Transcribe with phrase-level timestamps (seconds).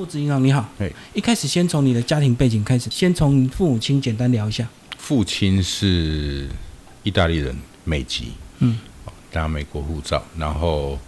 [0.00, 4.66] 户籍银行你好，哎一开始先从你的家庭背景开始，先从父母亲简单聊一下。
[4.96, 6.48] 父亲是
[7.02, 8.78] 意大利人，美籍，嗯，
[9.32, 10.98] 拿美国护照，然后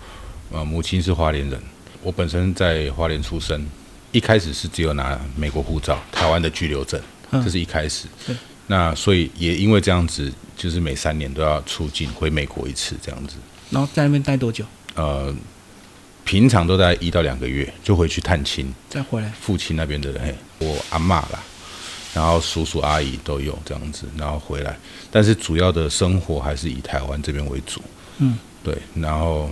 [0.50, 1.58] 呃，母亲是花莲人。
[2.02, 3.66] 我本身在花莲出生，
[4.10, 7.01] 一开始是只有拿美国护照，台湾的居留证，
[7.31, 8.37] 嗯这是一开始对。
[8.67, 13.37] 那所以也因为这样子，就是每三年都要出境回美国一次，这样子。
[13.71, 14.67] 然后在那边待多久？
[14.97, 15.35] 呃，
[16.24, 19.30] 平常都在一到两个月就回去探亲，再回来？
[19.41, 21.42] 父亲那边的人，嘿，我阿妈啦，
[22.14, 24.78] 然后叔叔阿姨都有这样子，然后回来，
[25.10, 27.82] 但是主要的生活还是以台湾这边为主。
[28.18, 29.50] 嗯，对，然后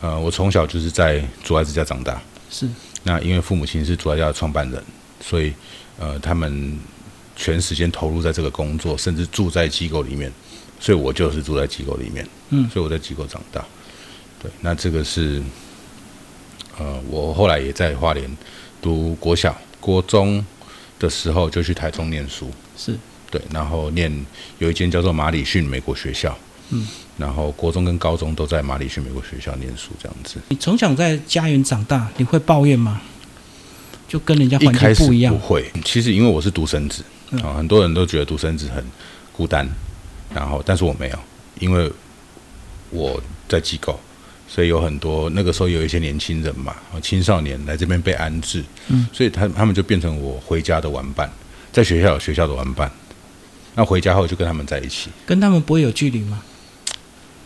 [0.00, 2.68] 呃，我从小就是在主爱之家长大，是
[3.02, 4.82] 那因为父母亲是主爱家的创办人，
[5.20, 5.52] 所以
[5.98, 6.78] 呃，他们
[7.34, 10.30] 全时间投入在这个工作，甚至住在机构里面，
[10.78, 13.64] 所以我就是住在机构里面，嗯所以我在机构长大。
[14.46, 15.42] 对，那这个是
[16.78, 18.30] 呃，我后来也在花莲
[18.80, 20.44] 读国小、国中
[21.00, 22.96] 的时候就去台中念书，是，
[23.28, 24.12] 对，然后念
[24.58, 26.38] 有一间叫做马里逊美国学校，
[26.70, 26.86] 嗯，
[27.18, 30.36] 然后国中跟高中都在马里逊美国学校念书，这样子。
[30.48, 33.02] 你从小在家园长大，你会抱怨吗？
[34.06, 35.40] 就跟人家环境不一样不。
[35.40, 38.84] 会，其实因为我是独生子嗯啊，很多人都觉得独生子很
[39.32, 39.68] 孤单，
[40.32, 41.18] 然后但是我没有，
[41.58, 41.90] 因为
[42.90, 43.98] 我在机构，
[44.48, 51.30] 所以有很多那个时候有一些年轻人嘛，啊青少年来这边被安置，嗯，所以他他们就变成我回家的玩伴，
[51.72, 52.90] 在学校有学校的玩伴，
[53.74, 55.10] 那回家后就跟他们在一起。
[55.26, 56.42] 跟他们不会有距离吗？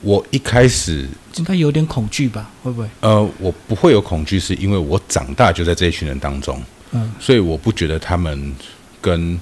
[0.02, 2.50] 我一开始应该有点恐惧吧？
[2.62, 2.88] 会不会？
[3.00, 8.54] 呃，我不会有恐惧，是因为我长大就在这一群人当中，嗯，所以我不觉得他们
[9.00, 9.38] 跟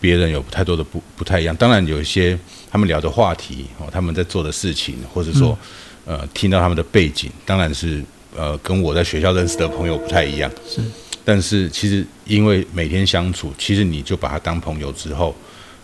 [0.00, 1.56] 别人有太多的不不太一样。
[1.56, 2.38] 当然有一些
[2.70, 5.56] 他们聊的话题哦，他们在做的事情，或者说、
[6.04, 8.02] 呃听到他们的背景，当然是
[8.36, 10.50] 呃跟我在学校认识的朋友不太一样。
[10.68, 10.80] 是，
[11.24, 15.34] 但是其实因为每天相处，其实你就把他当朋友之后，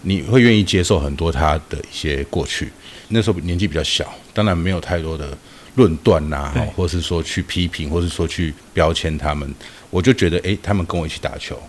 [0.02, 2.70] 你会愿意接受很多他的一些过去。
[3.08, 5.36] 那时候年纪比较小，当然没有太多的
[5.74, 9.52] 论断呐、对或是说去批评，或是说去标签他们。
[9.90, 11.60] 我就觉得，诶，他们跟我一起打球，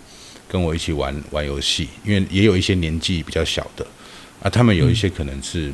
[0.48, 3.86] 跟我一起玩玩游戏，因为也有一些年纪比较小的
[4.44, 5.72] 啊，他们有一些可能是。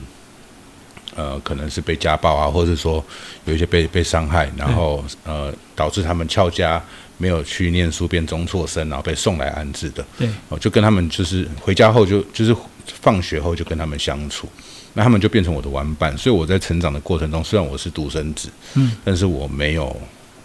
[1.18, 3.04] 呃，可能是被家暴啊，或者是说
[3.46, 6.80] 有一些被被伤害，然后呃导致他们翘家，
[7.18, 10.06] 没有去念书，变中辍生，然后被送来安置的。
[10.16, 14.48] 对，我，就跟他们就是回家后就就是放学后就跟他们相处，
[14.94, 16.16] 那他们就变成我的玩伴。
[16.16, 20.00] 所以我在成长的过程中，虽然我是独生子，嗯，但是我没有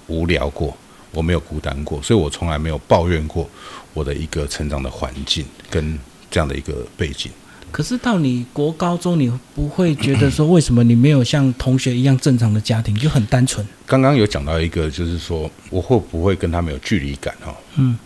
[0.06, 0.74] 无聊过，
[1.10, 3.46] 我没有孤单过，所以我从来没有抱怨过
[3.92, 5.98] 我的一个成长的环境跟
[6.30, 7.30] 这样的一个背景。
[7.72, 13.66] 可是到你国高中，你不会觉得说，为什么你没有像同学一样正常的家庭，就很单纯？
[13.86, 17.56] 刚刚有讲到一个，就是说我会不会跟他们有距离感哦？
[17.76, 17.98] 嗯，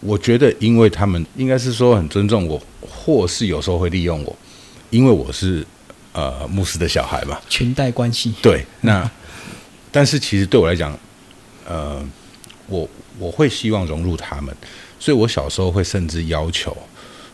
[0.00, 4.36] 我觉得，因为他们应该是说很尊重我，或是有时候会利用我，
[4.90, 5.66] 因为我是
[6.12, 7.40] 呃牧师的小孩嘛。
[7.48, 8.34] 裙带关系。
[8.42, 9.10] 对，那
[9.90, 10.94] 但是其实对我来讲，
[11.66, 12.04] 呃，
[12.66, 12.86] 我
[13.18, 14.54] 我会希望融入他们，
[14.98, 16.76] 所以我小时候会甚至要求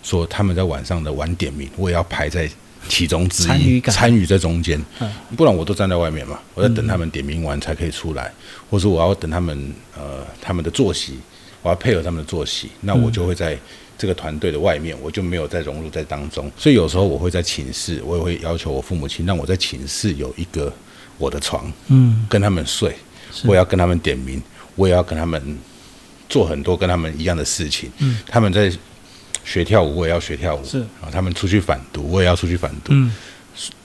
[0.03, 2.49] 说他们在晚上的晚点名，我也要排在
[2.89, 4.83] 其中之一，参与在中间。
[5.01, 8.33] 嗯，不然我都站在外面嘛，我在等他们点名完才可以出来，
[8.71, 11.19] 或者我要等他们呃他们的作息，
[11.63, 13.59] 我要配合他们的作息，那我就会在。
[14.01, 20.73] 这个团队的外面，我就没有再融入在当中，所以有时候我会在寝室，我也会要求我父母亲让我在寝室有一个
[21.17, 22.95] 我的床，嗯，跟他们睡，
[23.43, 24.41] 我也要跟他们点名，
[24.77, 25.59] 我也要跟他们
[26.29, 27.91] 做很多跟他们一样的事情。
[27.99, 28.71] 嗯，他们在
[29.45, 30.65] 学跳舞，我也要学跳舞。
[30.65, 30.81] 是。
[31.01, 32.89] 啊，他们出去反毒，我也要出去反毒。
[32.89, 33.13] 嗯，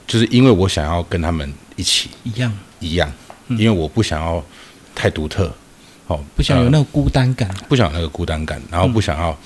[0.08, 2.09] 就是因为我想要跟他们一起。
[2.24, 3.12] 一样，一样，
[3.47, 3.58] 嗯。
[3.58, 4.44] 因为我不想要
[4.94, 5.46] 太独特，
[6.08, 7.50] 哦，呃不想有那个孤单感。
[7.68, 9.38] 不想有那个孤单感，然后不想要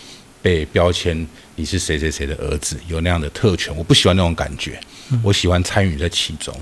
[0.41, 4.79] 被标签你是谁谁谁的儿子，有那样的特权，我不喜欢那种感觉，
[5.23, 6.53] 我喜欢参与在其中，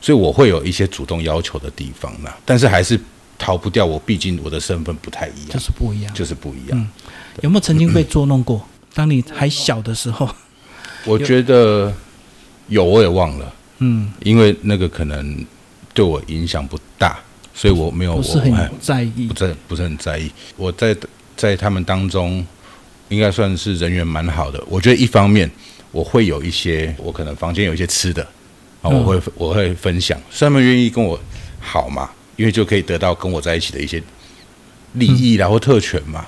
[0.00, 2.98] 所以我会有一些主动要求的地方呢，但是还是
[3.38, 6.14] 逃不掉我，毕竟我的身份不太一样，就是不一样。
[6.14, 6.78] 就是不一样。
[6.78, 6.88] 嗯。
[7.42, 8.66] 有没有曾经被 捉弄过？
[8.96, 10.26] 当你还小的时候，
[11.04, 11.92] 我觉得
[12.68, 15.44] 有，我也忘了，嗯，因为那个可能
[15.92, 17.18] 对我影响不大，
[17.52, 19.34] 所以我没有不是很在意不。
[19.34, 20.30] 在不是很在意。
[20.56, 20.96] 我在
[21.36, 22.42] 在他们当中，
[23.10, 24.64] 应该算是人缘蛮好的。
[24.66, 25.50] 我觉得一方面
[25.92, 28.22] 我会有一些，我可能房间有一些吃的，
[28.80, 31.20] 啊，嗯我会我会分享，所以他们愿意跟我
[31.60, 34.02] 好嘛，因为就可以得到跟我在一起的一些
[34.94, 36.26] 利益啦或特权嘛。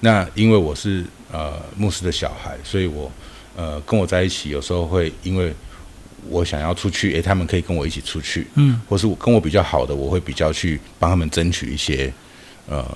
[0.00, 3.10] 那因为我是呃牧师的小孩，所以我
[3.56, 5.52] 呃跟我在一起，有时候会因为
[6.28, 12.12] 我想要出去，诶，他们可以跟我一起出去，嗯，或是我跟我比较好的，我会比较去帮他们争取一些
[12.68, 12.86] 呃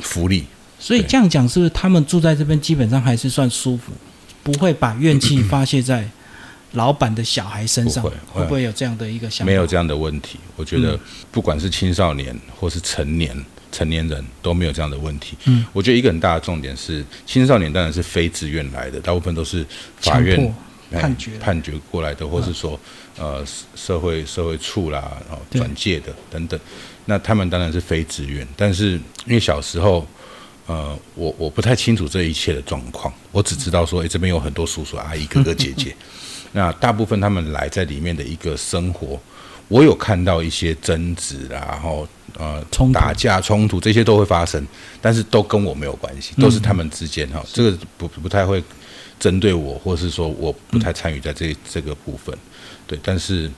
[0.00, 0.46] 福利。
[0.78, 3.92] 所以这样讲，是不是他们住在这边基本上还是算舒服，
[4.42, 6.06] 不会把怨气发泄在
[6.72, 8.02] 老板的小孩身上？
[8.02, 9.50] 不会会不会有这样的一个想法？
[9.50, 10.38] 没有这样的问题。
[10.54, 10.98] 我觉得
[11.32, 13.34] 不管是青少年或是成年
[13.76, 15.36] 成年人都没有这样的问题。
[15.44, 19.66] 嗯，我觉得一个很大的重点是，青少年当然是非自愿来的，大部分都是
[20.00, 20.54] 法院
[20.90, 22.78] 判决判决过来的，或是说
[23.18, 23.44] 呃
[23.74, 26.58] 社会社会处啦，然后转介的等等。
[27.04, 28.92] 那他们当然是非自愿，但是
[29.26, 30.06] 因为小时候。
[30.68, 35.94] 呃，我我不太清楚这一切的状况，我只知道说，诶，这边有很多叔叔阿姨、哥哥姐姐，
[36.50, 39.16] 那大部分他们来在里面的一个生活，
[39.68, 42.06] 我有看到一些争执啦，然后
[42.38, 44.64] 呃冲打架、冲突这些都会发生，
[45.00, 48.62] 但是都跟我没有关系，都是他们之间哈，这个不不太会
[49.18, 52.36] 针对我，或是说我不太参与在这这个部分，
[52.86, 53.50] 对，但是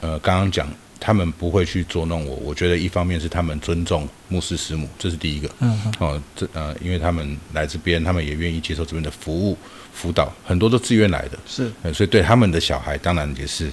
[0.00, 0.68] 呃刚刚讲。
[1.00, 5.48] 他们不会去捉弄我，我觉得一方面是他们尊重牧师师母，这是第一个。
[5.60, 9.56] 嗯嗯哦，这呃，因为他们来这边，他们也愿意接受这边的服务
[9.92, 11.70] 辅导，很多都自愿来的，是。
[11.84, 13.70] 呃，所以对他们的小孩，当然也是，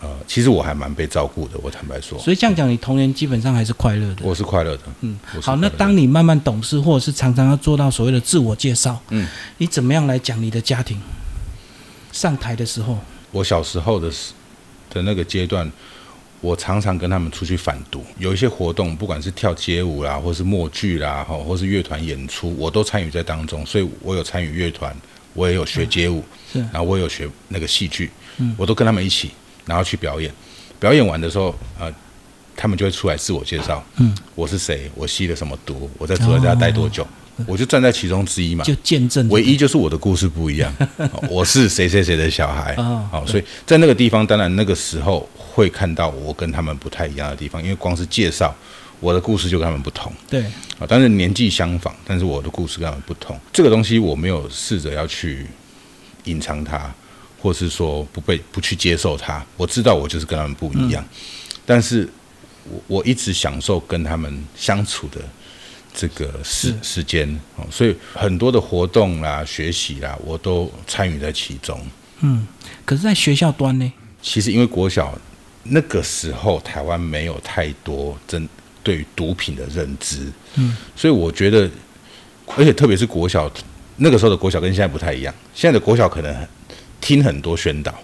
[0.00, 4.22] 呃，其实我还蛮被照顾的，我坦白说，所以这样讲，你童年基本上还是快乐的。
[4.22, 4.82] 我是快乐的。
[5.00, 9.26] 嗯，好，那当你慢慢懂事，或者是常常要做到所谓的自我介绍，嗯，
[9.58, 11.00] 你怎么样来讲你的家庭？
[12.12, 12.98] 上台的时候，
[13.30, 14.32] 我小时候的时
[14.90, 15.70] 的那个阶段，
[16.40, 24.94] 我常常跟他们出去反读，有一些活动，不管是跳街舞啦，或是默剧啦，哈，或是乐团演出，我都参与在当中，所以我有参与乐团，
[25.34, 26.22] 我也有学街舞，
[26.52, 29.32] 是然后我有学那个戏剧，嗯我都跟他们一起，
[29.66, 30.32] 然后去表演。
[30.78, 31.92] 表演完的时候，呃，
[32.54, 37.06] 他们就会出来自我介绍，嗯，我是谁，我吸了什么毒，我在主人家待多久，
[37.46, 48.54] 我就站在其中之一嘛，就见证唯一就是我的故事不一样， 哦我是谁谁谁的小孩，哦好，所以在那个地方，当然那个时候会看到我跟他们不太一样的地方，因为光是介绍
[49.00, 50.12] 我的故事就跟他们不同。
[50.28, 50.42] 对，
[50.78, 55.46] 啊，但是年纪相仿，但是我的故事跟他们不同，这个东西我没有试着要去
[56.24, 56.92] 隐藏它，
[57.46, 61.04] 或是说不被不去接受他，我知道我就是跟他们不一样，
[61.64, 62.08] 但是
[62.64, 65.20] 我我一直享受跟他们相处的
[65.94, 71.80] 这个时时间哦，所以很多的活动啦、学习啦，我都参与在其中。
[72.22, 72.44] 嗯。
[72.84, 73.92] 可是，在学校端呢？
[74.20, 75.16] 其实因为国小
[75.62, 78.48] 那个时候台湾没有太多针
[78.82, 81.70] 对于毒品的认知，嗯，所以我觉得，
[82.56, 83.48] 而且特别是国小
[83.98, 86.48] 那个时候的国小跟现在不太一样，现在的国小可能
[87.06, 87.94] 听很多宣导，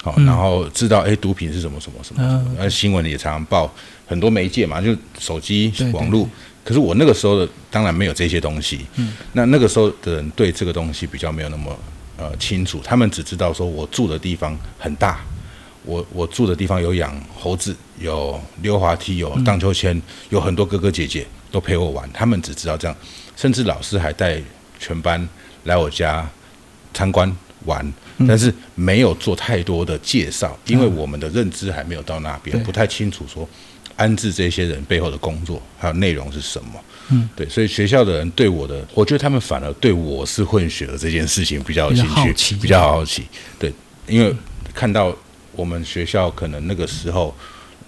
[0.00, 0.24] 好、嗯。
[0.24, 2.44] 然后知道哎毒品是什么什么什么什么。
[2.46, 3.68] 嗯，而新闻也常常报
[4.06, 6.28] 很多媒介嘛，就手机网络。
[6.64, 11.76] 可是我那个时候的当然没有这些东西，嗯，那那个时候的人对这个东西比较没有那么
[12.16, 15.20] 呃清楚，他们只知道说我住的地方很大，
[15.84, 20.00] 我我住的地方有养猴子，有溜滑梯，有荡秋千，
[20.30, 22.96] 有很多哥哥姐姐都陪我玩，他们只知道这样，
[23.34, 24.40] 甚至老师还带
[24.78, 25.28] 全班
[25.64, 26.28] 来我家
[26.94, 27.92] 参观玩，
[28.26, 33.48] 但是没有做太多的介绍，因为我们的认知还没有到那边，对不太清楚说
[33.96, 36.70] 安置这些人背后的工作还有内容是什么。
[37.10, 42.04] 嗯，对，所以学校的人对我的，我觉得他们反而对我是混血的这件事情比较有兴
[42.36, 43.24] 趣，比较好奇。
[43.58, 43.72] 对，
[44.06, 44.34] 因为
[44.74, 45.14] 看到
[45.52, 47.34] 我们学校可能那个时候，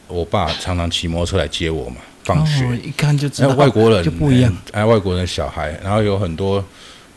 [0.09, 2.65] 我爸常常骑摩托车来接我嘛，放学。
[2.65, 4.57] 哦，一看就知哎，道外国人就不一样。
[4.73, 6.65] 哎，外国人小孩，然后有很多，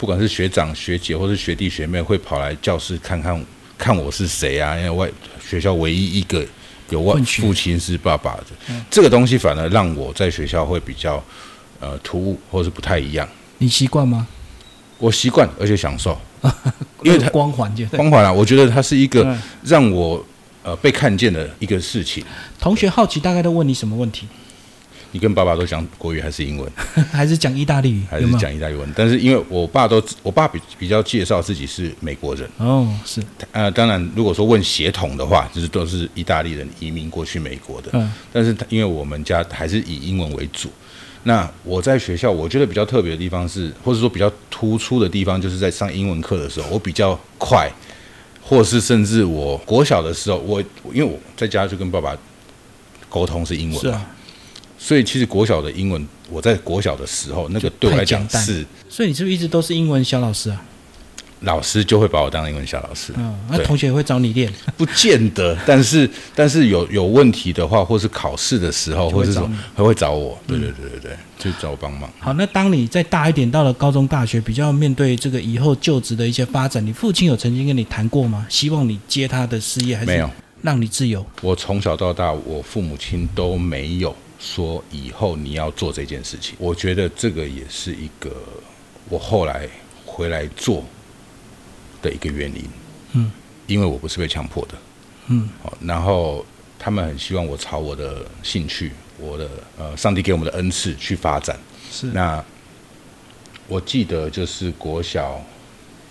[0.04, 3.42] 不管是学长学姐或是学弟学妹，会跑来教室看看
[3.78, 4.76] 看我是谁啊？
[4.76, 5.10] 因为外
[5.42, 6.46] 学校唯一一个
[6.90, 8.44] 有外父亲是爸爸的，
[8.92, 11.24] 这个东西反而让我在学校会比较
[11.80, 13.26] 呃突兀，或是不太一样。
[13.60, 14.28] 你习惯吗？
[14.98, 16.20] 我习惯而且享受，
[17.02, 17.86] 因为它光环就。
[17.86, 20.22] 光环啊，我觉得它是一个嗯让我
[20.64, 22.22] 呃被看见的一个事情。
[22.60, 24.28] 同学好奇大概都问你什么问题？
[25.14, 26.70] 你跟爸爸都讲国语还是英文？
[27.14, 28.02] 还是讲意大利语？
[28.10, 28.28] 还是？
[28.38, 28.92] 讲意大利文？
[28.96, 32.50] 但是因为我爸都，我爸比比较介绍自己是美国人。
[32.58, 37.92] 哦，是，呃，当然，如果说问血统的话，就是都是意大利人移民过去美国的。
[37.94, 40.68] 嗯但是他因为我们家还是以英文为主，
[41.24, 47.72] 那我在学校我觉得比较特别的地方是，或者说比较突出的地方，就是在上英文课的时候，我比较快，
[48.42, 50.60] 或是甚至我国小的时候，我
[50.92, 52.18] 因为我在家就跟爸爸
[53.10, 54.10] 沟通是英文嘛，是啊。
[54.84, 60.62] 所以其实国小的英文，我在国小的时候，那个对我来讲是所以你是不是一直都是英文小老师啊？
[61.40, 63.14] 老师就会把我当英文小老师。
[63.16, 64.52] 嗯，那对同学也会找你练。
[64.76, 72.10] 不见得，但是但是有有问题的话，或是考试的时候，或是说找还会找我，对对对对对，就找我帮忙。
[72.20, 78.46] 好，那当你再大一点，到了高中、大学，比较面对这个以后就职的一些发展，你父亲有曾经跟你谈过吗？
[78.50, 80.30] 希望你接他的事业，还是没有，
[80.62, 81.26] 让你自由？
[81.42, 86.54] 我从小到大，我父母亲都没有说以后你要做这件事情。
[86.60, 88.36] 我觉得这个也是一个
[89.08, 89.70] 我后来
[90.06, 90.84] 回来做
[92.02, 92.66] 的一个原因。
[93.14, 93.32] 嗯，
[93.68, 94.76] 因为我不是被强迫的。
[95.28, 96.46] 嗯，好，然后
[96.78, 101.58] 他们很希望我朝我的兴趣、我的呃上帝给我们的恩赐去发展。
[101.90, 102.44] 是那
[103.70, 105.42] 我记得就是国小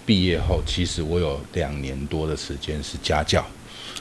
[0.07, 3.45] 毕业后，其实我有两年多的时间是家教。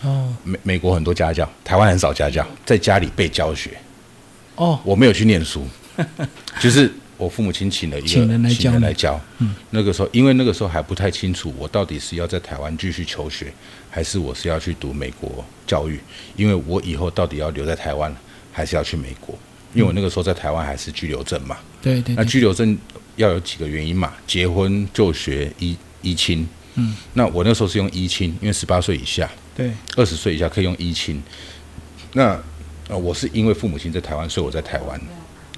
[0.03, 3.77] 哦美美国很多家教，台湾很少家教，在家里被教学。
[4.61, 5.65] 哦，我没有去念书，
[6.61, 9.19] 就是我父母亲请了一个请人来教来教。
[9.39, 13.51] 嗯，那个时候因为那个时候还不太清楚，我到底是要在台湾继续求学，
[13.89, 15.99] 还是我是要去读美国教育？
[16.35, 18.15] 因为我以后到底要留在台湾，
[18.51, 19.35] 还是要去美国？
[19.73, 21.57] 因为我那个时候在台湾还是居留证嘛。
[21.81, 22.77] 那对对那，居留证
[23.15, 24.13] 要有几个原因嘛？
[24.27, 26.47] 结婚、就学、依依亲。
[26.75, 29.27] 嗯，那我那时候是用依亲，因为十八岁以下。
[29.55, 31.19] 对二十岁以下可以用依亲。
[32.13, 32.39] 那
[32.91, 34.99] 呃，我是因为父母亲在台湾，所以我在台湾，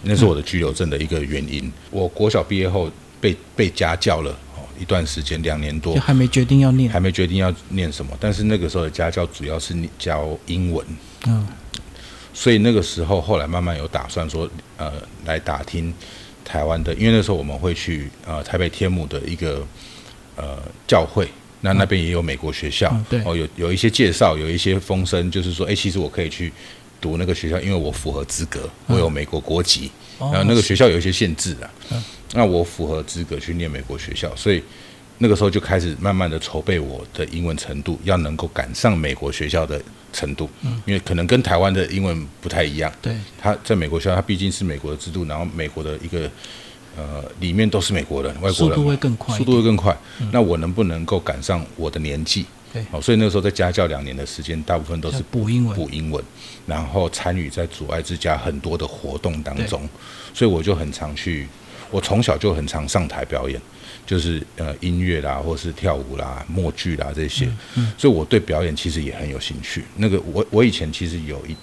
[0.03, 1.71] 那是我的居留证的一个原因。
[1.89, 6.87] 我国小毕业后被被家教了哦一段时间，两年多就，还没决定要念。
[6.87, 8.15] 还没决定要念什么。
[8.19, 10.85] 但是那个时候的家教主要是教英文，
[11.25, 11.47] 嗯
[12.35, 14.47] 所以那个时候后来慢慢有打算说，
[14.77, 14.93] 呃，
[15.25, 15.91] 来打听
[16.45, 19.65] 台湾的，因为那时候我们会去呃台北天母的一个
[20.35, 21.27] 呃教会。
[21.65, 26.51] 那那边也有美国学校，嗯对哦，有有一些介绍，有一些风声，就是说，哎，其实我可以去
[27.03, 32.01] 读那个学校，因为我符合资格，我有美国国籍，哦然后那个学校有一些限制啊嗯，
[32.33, 34.63] 那我符合资格去念美国学校，所以
[35.17, 39.81] 那个时候就开始慢慢的筹备我的英文程度，要能够赶上美国学校的
[40.13, 40.49] 程度，
[40.85, 46.31] 因为可能跟台湾的英文不太一样，对他在美国学校，他毕竟是美国的制度，然后美国的一个
[46.95, 49.95] 呃里面都是美国人，外国人速度会更快速，度会更快。
[50.31, 52.45] 那我能不能够赶上我的年纪？
[52.73, 55.75] 对哦，所以那个时候在家教两年的时间，大部分都是补英文。
[55.75, 56.23] 补英文，
[56.65, 59.87] 然后参与在阻碍之家很多的活动当中，
[60.33, 61.47] 所以我就很常去，
[61.91, 63.61] 我从小就很常上台表演，
[64.07, 67.47] 就是呃音乐啦，或是跳舞啦、默剧啦这些，
[67.95, 69.85] 所以我对表演其实也很有兴趣。
[69.97, 71.55] 那个我我以前其实有一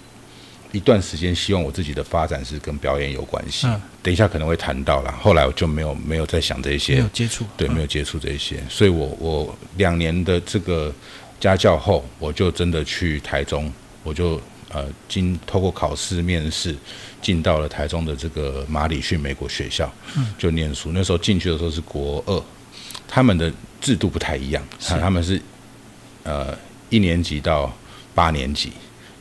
[0.73, 3.81] 一段时间希望我自己的发展是跟表演有关系，嗯。
[4.03, 6.95] 等一下可能会谈到啦，后来我就没有没有再想这些。
[6.95, 7.75] 没有，接触，对，嗯。
[7.75, 10.93] 没有接触这些，所以我我两年的这个
[11.39, 13.71] 家教后，我就真的去台中，
[14.03, 16.75] 我就呃经透过考试面试，
[17.21, 19.93] 进到了台中的这个马里逊美国学校，
[20.39, 20.93] 就念书。
[20.93, 22.43] 那时候进去的时候是国二，
[23.07, 24.95] 他们的制度不太一样，是。
[24.95, 25.41] 啊他们是
[26.23, 26.57] 呃
[26.89, 27.71] 一年级到
[28.15, 28.73] 八年级，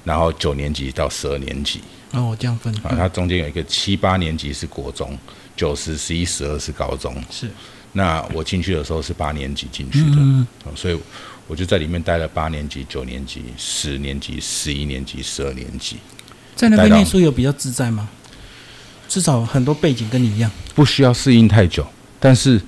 [0.09, 1.79] 然后九年级到十二年级，
[2.13, 5.15] 哦，这样分啊，它中间有一个七八年级是国中，
[5.55, 7.13] 九十、十一、十二是高中。
[7.29, 7.47] 是
[7.91, 10.99] 那我进去的时候是八年级进去的，嗯哦所以
[11.45, 15.97] 我就在里面待了八年级、九年级、十年级、十一年级、十二年级，
[16.55, 18.09] 在那边念书有比较自在吗？
[19.07, 20.49] 至少很多背景跟你一样。
[20.73, 21.85] 不需要适应太久，
[22.19, 22.59] 但是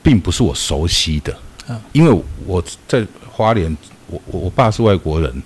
[0.00, 1.36] 并不是我熟悉的
[1.66, 3.76] 嗯，因为我在花莲，
[4.06, 5.42] 我我我爸是外国人，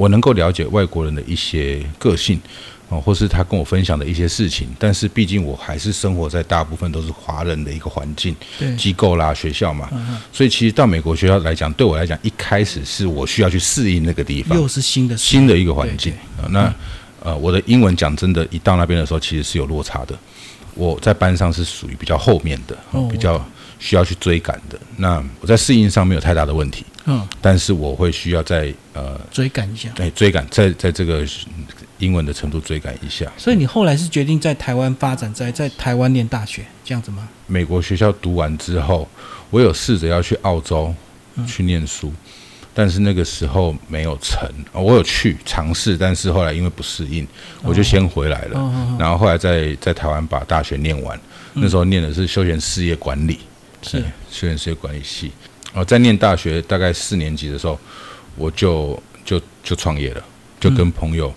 [0.00, 2.40] 我能够了解外国人的一些个性。
[2.92, 16.12] 哦，或是他跟我分享的一些事情，但是毕竟我还是生活在大部分都是华人的一个环境，对，机构啦、学校嘛，嗯所以其实到美国学校来讲，对我来讲，一开始是我需要去适应那个地方，又是新的事新的一个环境。
[16.48, 16.74] 那
[17.22, 20.18] 呃，我的英文讲真的，一到那边的时候，其实是有落差的。
[20.74, 23.40] 我在班上是属于比较后面的，哦比较
[23.78, 24.76] 需要去追赶的。
[24.96, 29.88] 那我在适应上没有太大的问题，嗯，但是我会需要在呃，追赶一下。
[29.94, 31.24] 对追赶，在在这个
[31.98, 33.30] 英文的程度追赶一下。
[33.36, 37.28] 所以你后来是决定在台湾发展，在在台湾念大学这样子吗？
[37.46, 39.08] 美国学校读完之后，
[39.50, 40.94] 我有试着要去澳洲
[41.46, 42.12] 去念书，
[42.74, 44.48] 但是那个时候没有成。
[44.72, 47.26] 哦我有去尝试，但是后来因为不适应，
[47.62, 48.58] 我就先回来了。
[48.58, 51.18] 哦哦然后后来在在台湾把大学念完，
[51.54, 53.38] 那时候念的是休闲事业管理，
[53.82, 53.98] 是
[54.30, 55.30] 休闲事业管理系。
[55.72, 57.78] 哦，在念大学大概四年级的时候，
[58.40, 60.24] 我就就就创业了，
[60.58, 61.32] 就跟朋友、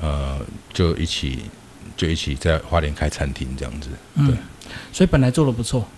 [0.00, 0.38] 呃
[0.72, 1.38] 就一起
[1.96, 3.88] 就一起在花莲开餐厅这样子。
[4.16, 4.36] 嗯对，
[4.92, 5.88] 所以本来做的不错，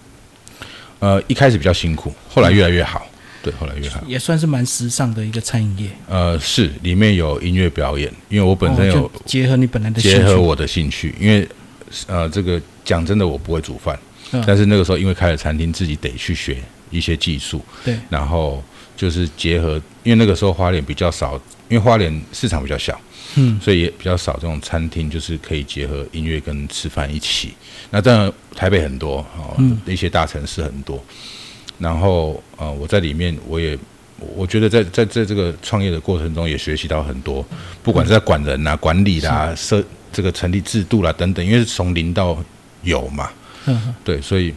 [1.00, 3.06] 呃，一开始比较辛苦，后来越来越好。
[3.42, 4.02] 对，后来越好。
[4.06, 5.90] 也算是蛮时尚的一个餐饮业。
[6.08, 11.48] 呃，是里面有音乐表演，因为我本身有哦结合你本来的兴趣结合我的兴趣，因为
[12.06, 13.98] 呃，这个讲真的，我不会煮饭，
[14.32, 16.58] 嗯但是那个时候因为开了餐厅，自己得去学
[16.90, 18.62] 一些技术，对，然后
[18.96, 23.00] 就是结合，因为那个时候花莲比较少，因为花莲市场比较小，
[23.36, 27.54] 嗯，所以也比较少这种餐厅，就是可以结合音乐跟吃饭一起。
[27.90, 31.00] 那当然台北很多哦，嗯一些大城市很多。
[31.78, 33.78] 然后呃，我在里面我也。
[34.34, 37.44] 我觉得在在在这个创业的过程中，也学习到很多，
[37.82, 42.42] 不管是在管人啊、管理啦、设这个成立制度啦等等，因为是从零到
[42.82, 43.28] 有嘛，
[43.66, 44.54] 嗯，对，所以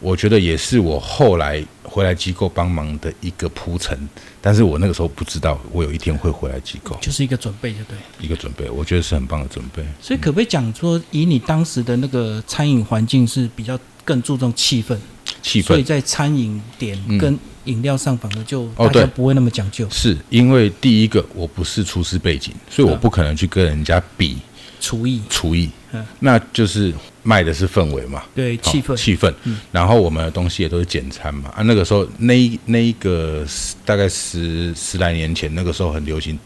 [0.00, 3.98] 我觉得也是我后来回来机构帮忙的一个铺陈，
[4.40, 7.96] 但是我那个时候不知道我有一天会回来机构，就是一个准备，就对。
[8.20, 9.84] 一个准备，我觉得是很棒的准备。
[10.00, 14.96] 所以可不可以讲说，以你当时的那个餐饮环境是比较更注重气氛，
[15.42, 15.66] 气氛。
[15.66, 17.18] 所以在餐饮点嗯。
[17.18, 19.02] 跟饮料上反而就哦对。
[19.02, 19.86] 大家不会那么讲究。
[19.90, 24.38] 是因为第一个我不是厨师背景，所以我嗯不可能去跟人家比
[24.80, 26.92] 厨艺，厨艺嗯，那就是
[27.22, 28.22] 卖的是氛围嘛。
[28.34, 29.32] 对气氛，气氛。
[29.44, 31.50] 嗯，然后我们的东西也都是简餐嘛。
[31.56, 33.44] 啊，那个时候那一那一个
[33.84, 36.38] 大概十十来年前，那个时候很流行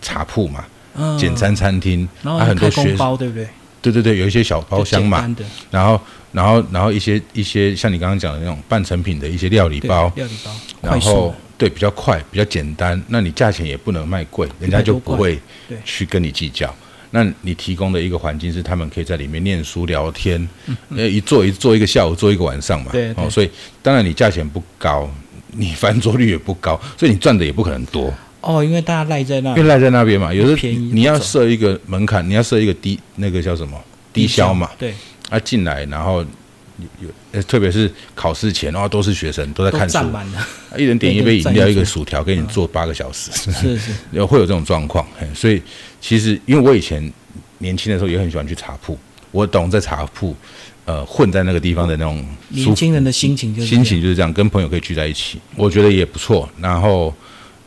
[0.00, 1.18] 茶铺嘛，嗯。
[1.18, 3.48] 简餐餐厅，然后啊很多学包，对不对？
[3.80, 5.28] 对对对，有一些小包厢嘛，
[5.68, 15.36] 然后然后然后一些一些像你刚刚讲的那种半成品的一些料理包，料理包，然后，对比较快比较简单，那你价钱也不能卖贵，人家就不会
[15.84, 16.72] 去跟你计较。
[17.14, 20.48] 那你提供的一个环境是他们可以在里面念书聊天，
[20.96, 22.90] 呃，一坐一坐一个下午，坐一个晚上嘛。
[22.90, 23.24] 嗯对对。
[23.24, 23.50] 哦，所以
[23.82, 25.08] 当然你价钱不高，
[25.52, 30.32] 你翻桌率也不高， 所以你赚的也不可能多，哦，因为大家赖在那因为，赖在那边嘛。
[30.32, 33.78] 有的便宜你要设一个门槛，你要设一个低那个叫什么
[34.12, 34.94] 低消嘛，对，
[35.28, 36.24] 啊进来然后
[37.32, 39.98] 有特别是考试前，然后都是学生都在看书，
[40.76, 43.30] 一人点一杯饮料，一个薯条，给你做八个小时。
[43.32, 45.62] 是是， 有会有这种状况，所以
[46.00, 47.12] 其实因为我以前
[47.58, 48.98] 年轻的时候也很喜欢去茶铺，
[49.30, 50.34] 我懂在茶铺
[50.84, 56.48] 呃混在那个地方的那种年轻人的心情就是心情就是这样，跟朋友可以聚在一起，我觉得也不错。
[56.58, 57.14] 然后，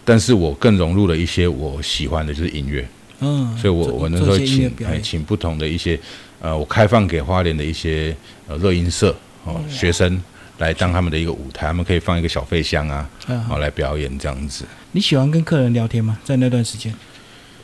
[0.03, 2.87] 但是我更融入了一些我喜欢的就是音乐，
[3.21, 4.71] 嗯，所以我我那时候请
[5.01, 5.99] 请不同的一些
[6.45, 8.15] 呃，我开放给花莲的一些
[8.47, 10.21] 呃乐音社哦学生
[10.59, 14.63] 来当他们的一个舞台，他们可以放一个小费箱啊，嗯好来表演这样子。
[14.91, 16.19] 你喜欢跟客人聊天吗？
[16.23, 16.93] 在那段时间，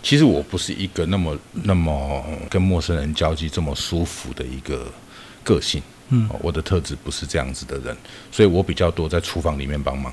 [0.01, 4.91] 其实我不是一个那么那么跟陌生人交际这么舒服的一个
[5.43, 7.95] 个性，嗯哦我的特质不是这样子的人，
[8.31, 10.11] 所以我比较多在厨房里面帮忙，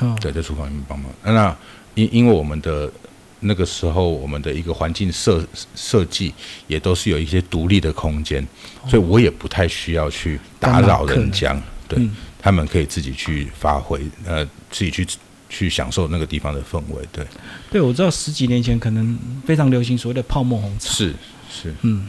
[0.00, 1.10] 哦，对，在厨房里面帮忙。
[1.24, 1.56] 那
[1.94, 2.92] 因因为我们的
[3.40, 6.32] 那个时候我们的一个环境设设计
[6.66, 8.46] 也都是有一些独立的空间，
[8.88, 12.10] 所以我也不太需要去打扰人家，对、嗯
[12.42, 15.06] 他们可以自己去发挥，呃，自己去
[15.50, 17.26] 去享受那个地方的氛围，对，
[17.70, 20.88] 对，我知道十几年前可能非常流行所谓的泡沫红茶。
[20.88, 21.14] 是
[21.50, 22.06] 是，嗯，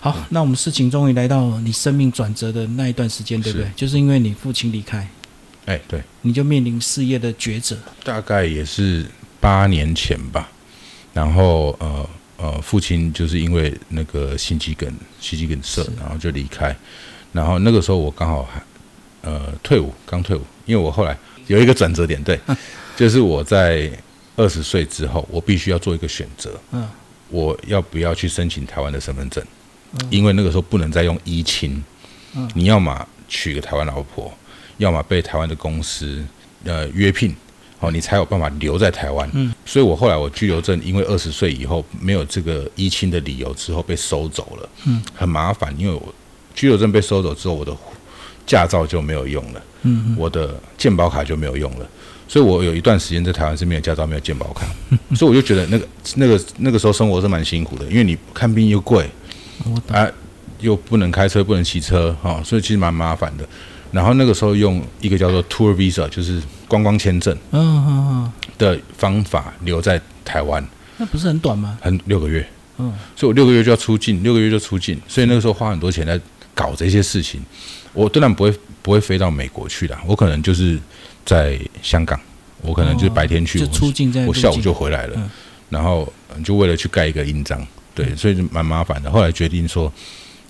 [0.00, 3.72] 好，那我们事情终于来到你生命转折的那一段时间，对不对是？
[3.76, 5.06] 就是因为你父亲离开，
[5.66, 6.00] 哎，对。
[6.22, 7.76] 你就面临事业的抉择。
[8.02, 9.04] 大概也是
[9.40, 10.50] 八年前吧。
[11.16, 14.86] 然后呃呃，父亲就是因为那个心肌梗、
[15.18, 16.76] 心肌梗塞，然后就离开。
[17.32, 18.62] 然后那个时候我刚好还
[19.22, 22.38] 呃退伍，刚退伍，因为我后来有一个转折点，对，
[22.94, 23.90] 就是我在
[24.36, 26.86] 二十岁之后，我必须要做一个选择，嗯，
[27.30, 29.42] 我要不要去申请台湾的身份证？
[30.10, 31.82] 因为那个时候不能再用依亲，
[32.34, 34.30] 嗯你要么娶个台湾老婆，
[34.76, 36.22] 要么被台湾的公司
[36.64, 37.34] 呃约聘，
[37.78, 39.28] 好、你才有办法留在台湾。
[39.34, 46.14] 嗯，所以我后来我居留证因为二十岁以后没有这个依亲的理由之后被收走了，嗯，很麻烦，因为我
[46.54, 47.76] 居留证被收走之后，我的
[48.46, 51.86] 驾照就没有用了，嗯嗯，我的健保卡就没有用了。
[52.28, 54.66] 所以我有一段时间在台湾是没有驾照、没有健保卡，
[55.14, 55.86] 所以我就觉得那个、
[56.16, 59.08] 那个、那个时候生活是蛮辛苦的，因为你看病又贵。
[59.88, 60.06] 啊，
[60.60, 63.48] 又不能开车，不能骑车，哈、所以其实蛮麻烦的。
[63.90, 70.66] 然后那个时候用一个叫做 Tour Visa，就是观光签证嗯嗯嗯，的方法留在台湾，
[70.98, 71.78] 那不是很短吗？
[71.80, 72.46] 很六个月，
[72.78, 76.20] 嗯，所以我六个月就要出境，六个月就出境，所以那个时候花很多钱在
[76.54, 77.40] 搞这些事情。
[77.92, 80.78] 我当然不会不会飞到美国去啦，我可能就是
[81.24, 82.20] 在香港，
[82.60, 85.30] 我可能就是白天去，哦就出境在我下午就回来了，嗯。
[85.68, 89.10] 然后呃就为了去盖一个印章，对，所以就蛮麻烦的。
[89.10, 89.92] 后来决定说，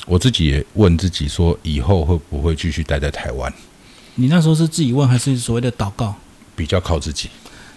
[0.06, 3.50] 我自己也问自己说，以后会不会继续待在台湾，
[4.16, 6.14] 你那时候是自己问，还是所谓的祷告？
[6.54, 7.28] 比较靠自己。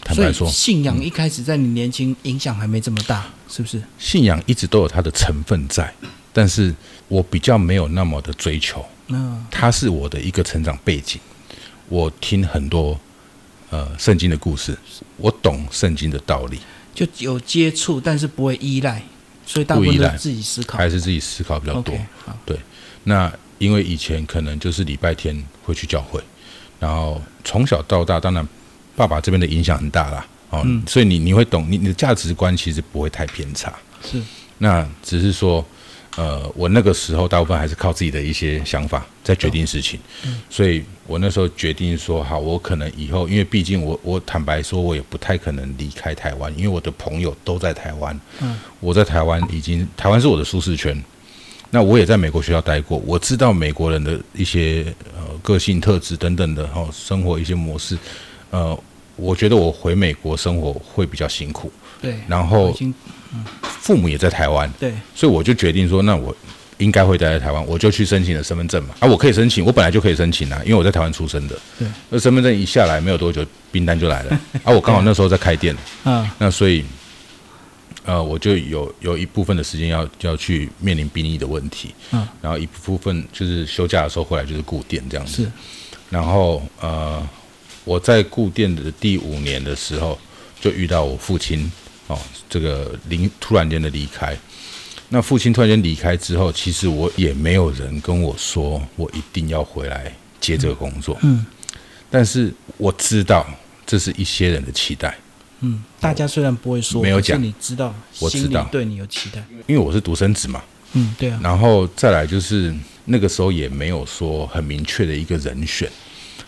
[0.02, 3.82] 坦白说，信仰一开始在你年轻影响还没这么大，是不是？
[3.98, 5.94] 信仰一直都有它的成分在，
[6.32, 6.74] 但是
[7.10, 11.20] 我比较没有那么的追求，嗯它是我的一个成长背景。
[11.90, 12.98] 我听很多
[13.70, 14.78] 呃圣经的故事，
[15.18, 16.60] 我懂圣经的道理，
[16.96, 19.04] 就有接触，但是不会依赖，
[19.46, 20.78] 所以大部分自己思考。
[20.78, 21.94] 还是自己思考比较多。
[22.26, 22.38] 好，
[23.04, 26.24] 那因为以前可能就是礼拜天会去教会，
[26.80, 28.48] 然后从小到大，当然
[28.96, 30.82] 爸爸这边的影响很大啦，哦，嗯。
[30.88, 33.74] 所以你你会懂，你你的价值观其实不会太偏差。
[34.04, 34.22] 是。
[34.58, 35.66] 那只是说，
[36.18, 40.42] 呃，我那个时候大部分还是靠自己的一些想法在决定事情，嗯。
[40.50, 51.02] 所以我那时候决定说，好，我可能以后，因为毕竟我我坦白说，我也不太可能离开台湾，因为我的朋友都在台湾，嗯，我在台湾已经台湾是我的舒适圈，
[51.72, 57.98] 那我也在美国学校待过，我知道美国人的一些呃个性特质等等的哈、生活一些模式，
[58.50, 58.78] 呃，
[59.16, 62.76] 我觉得我回美国生活会比较辛苦，对，然后
[63.64, 66.36] 父母也在台湾，对所以我就决定说，那我
[66.78, 68.96] 应该会待在台湾，我就去申请了身份证嘛。
[69.00, 71.56] 啊，我可以申请，我本来就可以申请啊，因为我在台湾出生的。
[71.78, 74.40] 对，那身份证一下来没有多久，兵单就来了。
[74.64, 76.84] 啊，我刚好那时候在开店，嗯那所以，
[78.10, 81.94] 呃，我就有有一部分的时间要要去面临兵役的问题。
[82.10, 85.44] 嗯，然后一部分就是休假的时候回来就是顾店这样子。
[85.44, 85.52] 是
[86.10, 87.22] 然后呃，
[87.86, 90.18] 我在顾店的第五年的时候，
[90.60, 91.72] 就遇到我父亲
[92.08, 92.18] 哦，
[92.50, 94.36] 这个临突然间的离开。
[95.10, 101.16] 那父亲突然间离开之后，其实我也没有人跟我说我一定要回来接这个工作。
[101.22, 101.46] 嗯
[102.10, 103.46] 但是我知道
[103.86, 105.16] 这是一些人的期待，
[105.62, 109.44] 嗯，大家虽然不会说，没有讲你知道，我知道对你有期待。
[109.68, 110.64] 因为我是独生子嘛。
[110.94, 112.74] 嗯，对啊，然后再来就是
[113.06, 115.88] 那个时候也没有说很明确的一个人选，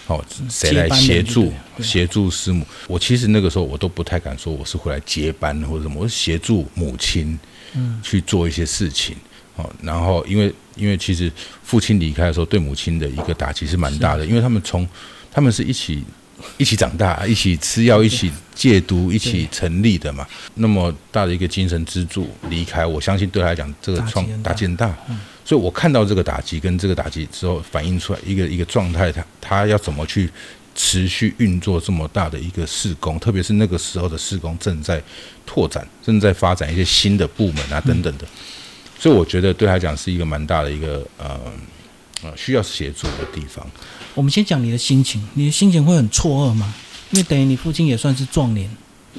[0.07, 2.65] 哦，谁来协助协助师母？
[2.87, 7.37] 我其实那个时候我都不太敢说我是回来接班或者什么，我是协助母亲，
[7.75, 9.15] 嗯，去做一些事情。
[9.57, 14.87] 哦，然后因为因为其实父亲离开的时候，对母亲的一个打击是蛮大的，因为他们从
[15.31, 16.03] 他们是一起
[16.57, 20.27] 一起长大，一起吃药，一起戒毒，一起成立的嘛。
[20.55, 25.17] 那么大的一个精神支柱离开，我相信对他来讲，这个创打击很大打击很大。
[25.43, 30.29] 所以我看到这个打击跟这个打击之后，反映出来一个一个状态，他他要怎么去
[30.75, 35.01] 持续运作这么大的一个施工，特别是那个时候的施工正在
[35.45, 38.25] 拓展，正在发展一些新的部门啊等等的。
[38.97, 41.39] 所以我觉得对他来讲是一个蛮大的一个呃
[42.21, 43.65] 呃需要协助的地方。
[44.13, 46.73] 我们先讲你的心情，你的心情会很错愕吗？
[47.11, 48.69] 因为等于你父亲也算是壮年，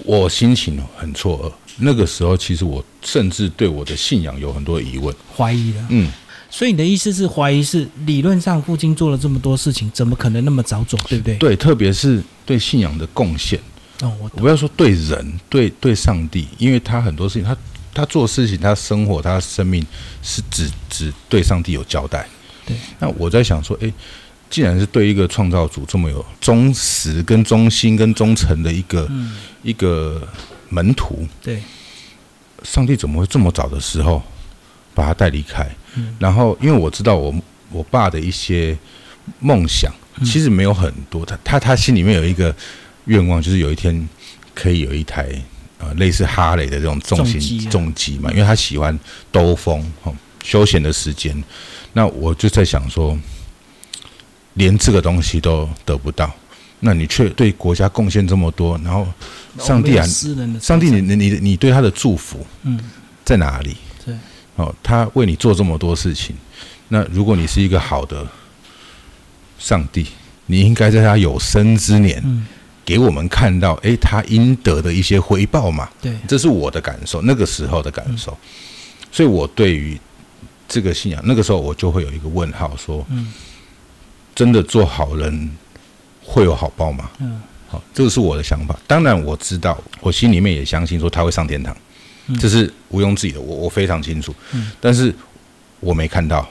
[0.05, 5.14] 我心情很错愕，那个时候其实我甚至对我的信仰有很多疑问。
[5.37, 5.87] 怀疑了。
[5.90, 6.11] 嗯，
[6.50, 11.37] 所以你的意思是怀疑是理论上父亲做了这么多事情，怎么可能那么早走，对不对？
[11.37, 13.59] 对，特别是对信仰的贡献。
[14.00, 14.40] 哦，我我。
[14.40, 17.57] 不要说对人，对对上帝，因为他很多事情，他
[17.92, 19.87] 他做事情，他生活，他生命
[20.22, 22.26] 是只只对上帝有交代。
[22.64, 23.92] 对，那我在想说，诶，
[24.53, 30.21] 既然是对一个创造主这么有忠实、跟忠心、跟忠诚的一个、嗯，一个
[30.69, 31.62] 门徒，对，
[32.62, 34.23] 上帝怎么会这么早的时候
[34.95, 35.67] 把他带离开？
[35.95, 36.15] 嗯。
[36.19, 37.35] 然后，因为我知道我
[37.71, 38.77] 我爸的一些
[39.41, 40.25] 梦想，嗯。
[40.27, 42.55] 其实没有很多，他他他心里面有一个
[43.07, 44.07] 愿望，就是有一天
[44.55, 45.31] 可以有一台
[45.79, 48.25] 呃类似哈雷的这种重型重机啊。
[48.25, 51.43] 嘛，因为他喜欢兜风哦，休闲的时间。
[51.95, 53.19] 那我就在想说，
[54.55, 56.33] 连这个东西都得不到，
[56.81, 59.07] 那你却对国家贡献这么多，然后
[59.59, 60.07] 上帝啊
[60.61, 62.79] 上帝你你你你对他的祝福嗯，
[63.25, 63.77] 在哪里？
[64.05, 64.15] 对，
[64.57, 66.37] 哦，他为你做这么多事情，
[66.88, 68.27] 那如果你是一个好的
[69.59, 70.07] 上帝，
[70.47, 72.47] 你应该在他有生之年嗯，
[72.85, 75.88] 给我们看到，诶，他应得的一些回报嘛。
[76.01, 78.37] 对，这是我的感受，那个时候的感受。
[79.11, 79.99] 所以我对于
[80.69, 83.33] 这个信仰，那个时候我就会有一个问号，说，嗯
[84.35, 85.51] 真的做好人
[86.23, 87.11] 会有好报吗？
[87.21, 88.79] 嗯好，这个是我的想法。
[88.87, 91.75] 当然我知道，我心里面也相信说他会上天堂，
[92.27, 94.35] 嗯这是毋庸置疑的，我我非常清楚。
[94.53, 95.14] 嗯但是
[95.81, 96.47] 我没看到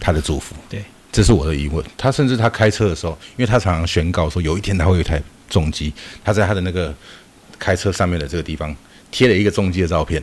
[0.00, 1.84] 他的祝福，对，这是我的疑问。
[1.96, 5.92] 他甚至他开车的时候，因为他常常宣告说有一天他会有一台重机，
[6.24, 6.92] 他在他的那个
[7.56, 8.74] 开车上面的这个地方
[9.12, 10.20] 贴了一个重机的照片，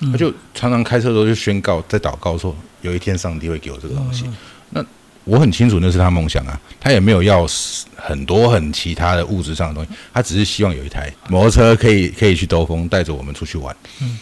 [0.00, 4.24] 嗯他就常常开车的时候就宣告在祷告说有一天上帝会给我这个东西。
[4.26, 4.36] 嗯
[4.70, 4.84] 那
[5.28, 7.46] 我很清楚那是他梦想啊，他也没有要
[7.94, 13.76] 很多很其他的物质上的东西，他只是希望有一台摩托车可以可以去兜风，带着我们出去玩。
[14.00, 14.18] 嗯，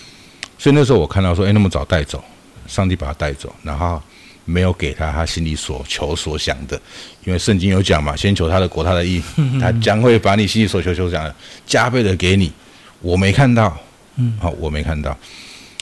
[0.59, 2.23] 所以那时候我看到说，哎，那么早带走，
[2.66, 4.03] 上帝把他带走，然后
[4.45, 6.81] 没有给他他心里所求所想的，
[7.25, 9.23] 因为圣经有讲嘛，先求他的国他的义，
[9.62, 11.33] 他将会把你心里所求所想的
[11.64, 12.53] 加倍的给你。
[13.01, 13.79] 我没看到，
[14.16, 15.16] 嗯好，我没看到，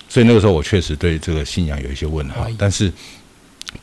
[0.06, 2.92] 所以那个时候我确实对这个信仰有一些问号，但是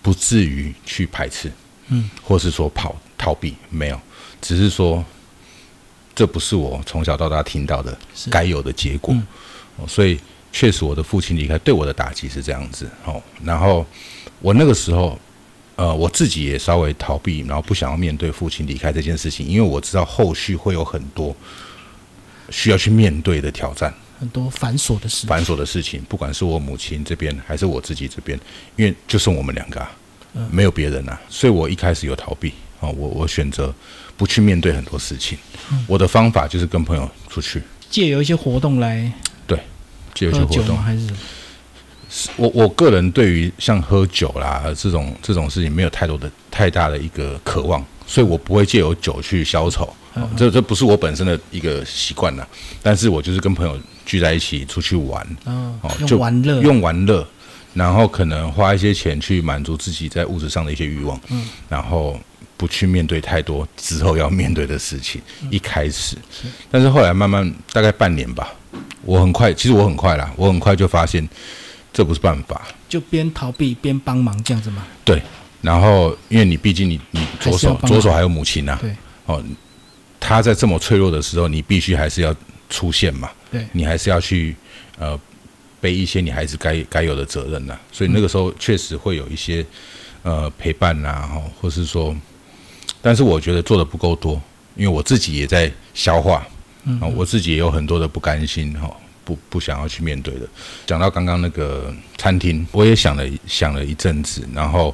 [0.02, 1.52] 不至于去排斥，
[1.88, 4.00] 嗯，或是说跑逃避，没有，
[4.42, 5.04] 只是说
[6.14, 7.98] 这不是我从小到大听到的
[8.30, 9.28] 该有的结果，嗯
[9.78, 10.20] 哦所以
[10.52, 13.86] 确实我的父亲离开对我的打击是这样子，哦，然后
[14.40, 15.20] 我那个时候。
[15.78, 21.36] 呃，我自己也稍微逃避，然后不想要面对父亲离开这件事情，因为我知道后续会有很多
[22.52, 23.92] 需要去面对的挑战。
[24.22, 28.40] 很多繁琐的事，繁琐的事情，不管是我母亲这边还是我自己这边，
[28.76, 29.92] 因为就剩我们两个、啊，
[30.36, 30.48] 嗯。
[30.52, 33.74] 没有别人啊，所以我一开始有逃避啊、哦，我我选择
[34.16, 35.40] 不去面对很多事情，
[35.72, 35.84] 嗯。
[35.88, 39.12] 我的方法就是跟朋友出去，借由一些活动来
[39.48, 39.60] 对
[40.14, 40.78] 借由一些活动。
[40.78, 49.92] 还是我我个人对于像喝酒啦这种这种事情没有太多的太大的一个渴望，所以我不会借由酒去消愁。
[50.36, 52.46] 这这不是我本身的一个习惯呐，
[52.84, 53.80] 但是我就是跟朋友
[54.12, 55.74] 聚在一起出去玩，哦
[56.06, 57.26] 就玩乐，用玩乐，
[57.74, 62.20] 然后可能花一些钱去满足自己在物质上的一些欲望，嗯然后
[62.58, 65.22] 不去面对太多之后要面对的事情。
[65.50, 66.18] 一开始，
[66.70, 68.54] 但是后来慢慢大概半年吧，
[69.04, 71.26] 我很快，其实我很快啦，我很快就发现
[71.94, 72.62] 这不是办法。
[72.90, 74.86] 就边逃避边帮忙这样子嘛。
[75.06, 75.22] 对，
[75.62, 78.94] 然后因为你毕竟你你左手左手还有母亲呐、对
[79.26, 79.42] 哦，
[80.20, 82.36] 他在这么脆弱的时候，你必须还是要
[82.70, 83.30] 出现嘛。
[83.52, 84.56] 对，你还是要去
[84.98, 85.20] 呃
[85.80, 89.66] 背一些你孩子该该有的责任呐、所以那个时候确实会有一些
[90.24, 92.16] 呃陪伴呐、哈，或是说，
[93.02, 94.42] 但是我觉得做的不够多，
[94.76, 96.48] 因为我自己也在消化，
[97.00, 98.90] 啊、我自己也有很多的不甘心哈。
[99.24, 100.50] 不不想要去面对的。
[100.88, 104.94] 讲到刚刚那个餐厅，我也想了想了一阵子，然后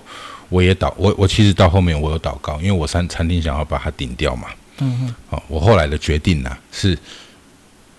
[0.49, 4.49] 我也祷我我其实到后面我有祷告，因为我餐餐厅想要把它顶掉嘛。
[4.79, 6.95] 嗯嗯，好，我后来的决定呢、是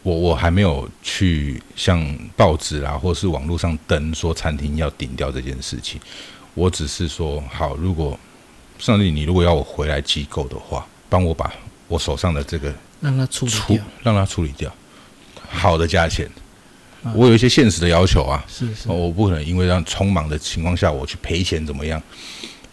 [0.03, 2.05] 我我还没有去像
[2.37, 6.01] 报纸啊，或是网络上登说餐厅要顶掉这件事情。
[6.55, 8.19] 我只是说，好，如果
[8.79, 11.53] 上帝你如果要我回来机构的话，帮我把
[11.89, 14.73] 我手上的这个让他处理处掉，让他处理掉，
[15.49, 16.29] 好的价钱。
[17.15, 22.03] 我有一些现实的要求啊，是是哦，我不可能因为让匆忙的情况下我去赔钱怎么样？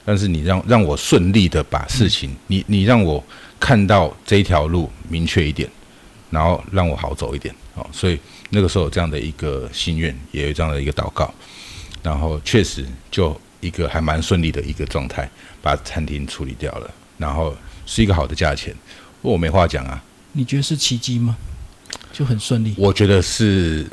[0.04, 3.24] 但是你让让我顺利的把事情，你你让我
[3.60, 5.70] 看到这一条路明确一点，
[6.36, 7.88] 然后让我好走一点哦。
[7.94, 8.20] 所以
[8.50, 11.34] 那个时候有这样的一个心愿，也有这样的一个祷告，
[12.04, 15.30] 然后确实就一个还蛮顺利的一个状态，
[15.62, 18.76] 把餐厅处理掉了，然后是一个好的价钱，
[19.22, 20.04] 我没话讲啊。
[20.34, 21.38] 你觉得是奇迹吗？
[22.12, 23.88] 就很顺利，我觉得是，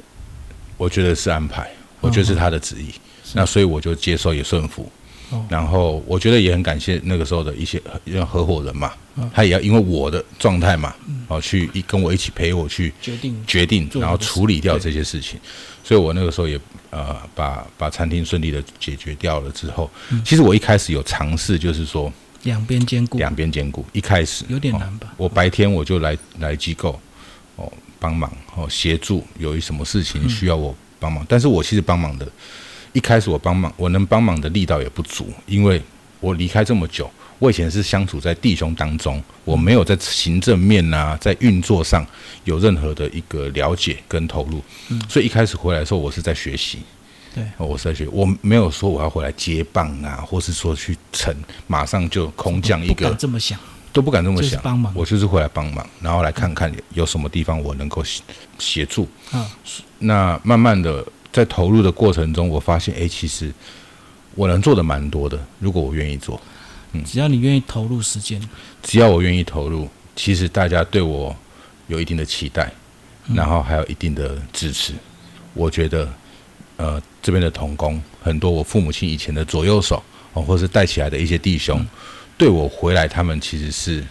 [0.76, 2.92] 我觉得是安排，我觉得是他的旨意。
[3.34, 4.90] 那所以我就接受也顺服。
[5.32, 5.44] 哦。
[5.48, 7.82] 然后我觉得也很感谢那个时候的一些
[8.24, 8.92] 合伙人嘛，
[9.34, 10.94] 他也要因为我的状态嘛，
[11.28, 15.40] 哦，去一跟我一起陪我去决定决定，然后处理掉这些事情。
[15.84, 16.58] 所以我那个时候也
[16.90, 20.22] 呃把把餐厅顺利的解决掉了之后，嗯。
[20.24, 22.12] 其实我一开始有尝试，就是说
[22.44, 23.84] 两边兼顾，两边兼顾。
[23.92, 25.12] 一开始有点哦难吧？
[25.16, 26.98] 我白天我就来来机构
[27.56, 32.28] 哦帮忙哦协助，有一什么事情需要我帮忙，但是我其实帮忙的，
[32.92, 35.82] 一开始我帮忙我能帮忙的力道也不足，因为
[36.20, 42.06] 我离开这么久，我以前是相处在弟兄当中，我没有在行政面呐、在运作上
[42.44, 44.62] 有任何的一个了解跟投入，
[45.08, 46.78] 所以一开始回来的时候，我是在学习。
[47.34, 51.34] 对哦，我是在学，我没有说我要回来接棒啊，或是说去成，
[51.66, 53.58] 马上就空降一不个敢这么想，
[53.90, 58.22] 都不敢这么想，帮忙我就是回来帮忙，然后来看看有什么地方我能够协
[58.58, 59.08] 协助。
[59.30, 59.50] 啊，
[59.98, 61.02] 那慢慢的
[61.32, 63.52] 在投入的过程中，我发现，哎，其实
[64.34, 65.38] 我能做的蛮多的。
[65.58, 66.40] 如果我愿意做，
[66.92, 68.40] 嗯只要你愿意投入时间，
[68.82, 71.34] 只要我愿意投入，其实大家对我
[71.88, 72.70] 有一定的期待，
[73.34, 74.92] 然后还有一定的支持。
[75.54, 76.08] 我觉得，
[76.76, 80.02] 呃，这边的童工很多，我父母亲以前的左右手
[80.34, 81.84] 哦，或是带起来的一些弟兄，
[82.36, 84.04] 对我回来，他们其实是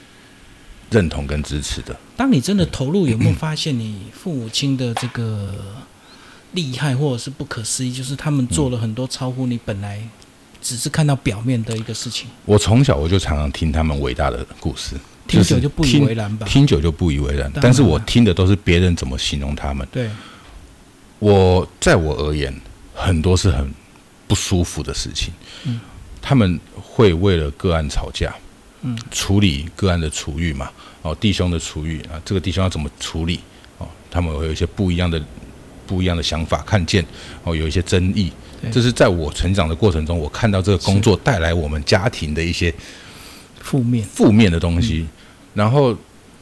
[0.89, 1.95] 认同跟支持的。
[2.15, 5.55] 当你真的投入，有没有发现你父母亲的这个
[6.53, 7.91] 厉害，或者是不可思议？
[7.91, 10.01] 就是他们做了很多超乎你本来
[10.61, 14.95] 只是看到表面的一个事情，我从小我就常常听他们伟大的故事，
[15.27, 16.45] 听久就不以为然吧？
[16.45, 19.87] 听久就不以为然但是我听的都是别人怎么形容他们。
[19.91, 20.09] 对，
[21.19, 22.53] 我在我而言，
[22.93, 23.73] 很多是很
[24.27, 25.33] 不舒服的事情。
[25.65, 25.79] 嗯
[26.23, 28.31] 他们会为了个案吵架，
[28.81, 30.69] 嗯，处理个案的处遇嘛，
[31.01, 33.39] 哦，弟兄的处遇啊，这个弟兄要怎么处理？
[33.79, 35.19] 哦，他们会有一些不一样的
[35.91, 37.05] 不一样的想法、看见，
[37.43, 38.31] 哦，有一些争议。
[38.71, 42.73] 这是在我成长的过程中，我看到这个工作带来我们家庭的一些
[43.59, 44.05] 负面。
[44.05, 45.05] 负面的东西，
[45.53, 45.93] 然后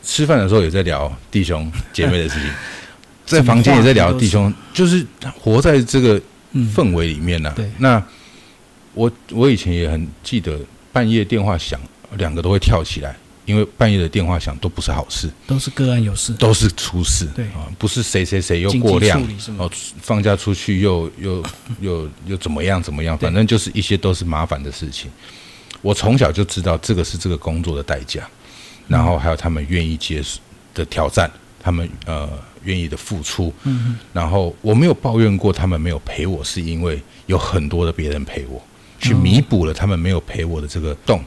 [0.04, 2.52] 吃饭的时候也在聊弟兄姐妹的事情，
[3.26, 5.04] 在房间也在聊弟兄，就是
[5.40, 7.68] 活在这个嗯氛围里面呢、对。
[7.80, 8.04] 那
[8.94, 10.60] 我我以前也很记得，
[10.92, 11.80] 半夜电话响，
[12.18, 13.16] 两个都会跳起来，
[13.50, 17.26] 因为半夜的电话响都不是好事，都是个案有事，都是出事。
[17.36, 17.46] 对。
[17.46, 19.20] 啊，不是谁谁谁又过量。
[19.58, 19.68] 哦，
[20.00, 21.44] 放假出去又又
[21.82, 25.10] 又又怎么样怎么样，反正就是一些都是麻烦的事情。
[25.82, 28.22] 我从小就知道这个是这个工作的代价，
[28.88, 30.40] 然后还有他们愿意接受
[30.76, 32.30] 的挑战，他们呃
[32.66, 38.62] 愿意的付出，嗯然后我没有抱怨过他们没有陪我，是因为有很多的别人陪我，
[39.00, 41.24] 去弥补了他们没有陪我的这个洞。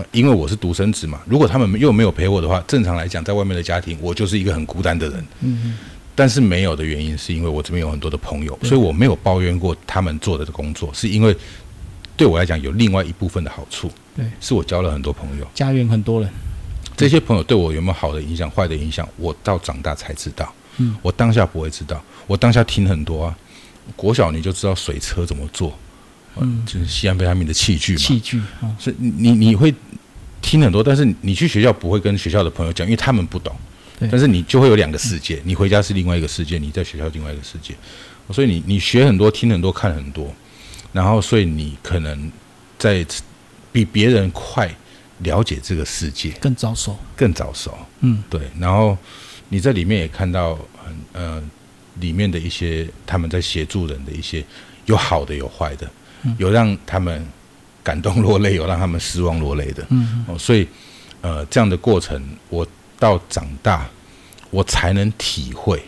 [0.00, 5.26] 呃，因为我是独生子嘛，如果他们又没有陪我的话，正常来讲，在外面的家庭，我就是一个很孤单的人。
[5.40, 5.76] 嗯
[6.16, 11.34] 但是没有的原因是因为我这边有很多的朋友，所以我没有抱怨过他们做的工作，是因为
[12.14, 15.46] 对我来讲有另外一部分的好处，对，是我交了很多朋友。
[15.54, 16.28] 家园很多人，
[16.94, 20.52] 这些朋友对我有没有好的影响、坏的影响，我到长大才知道。
[20.76, 23.38] 嗯，我当下不会知道，我当下听很多啊。
[23.96, 25.72] 国小你就知道水车怎么做，
[26.36, 27.98] 嗯，就是西安贝他命的器具嘛。
[27.98, 29.74] 器具啊，是你你你会
[30.40, 33.54] 听很多，但是你去学校不会跟学校的朋友讲，因为他们不懂。
[33.98, 34.08] 对。
[34.10, 37.74] 但是你就会有两个世界，你回家是另外一个世界，你在学校另外一个世界。
[38.30, 40.32] 所以你你学很多，听很多，看很多，
[40.92, 42.30] 然后所以你可能
[42.78, 43.04] 在
[43.72, 44.72] 比别人快
[45.18, 47.76] 了解这个世界，更早熟，更早熟。
[48.00, 48.96] 嗯，对，然后
[49.48, 51.42] 你在里面也看到很呃
[51.98, 54.44] 里面的一些他们在协助人的一些
[54.86, 55.90] 有好的有坏的，
[56.22, 56.34] 嗯。
[56.38, 57.26] 有让他们
[57.82, 59.84] 感动落泪，有让他们失望落泪的。
[59.90, 60.66] 嗯，哦，所以
[61.20, 62.66] 呃这样的过程，我
[62.98, 63.88] 到长大
[64.50, 65.82] 我才能体会，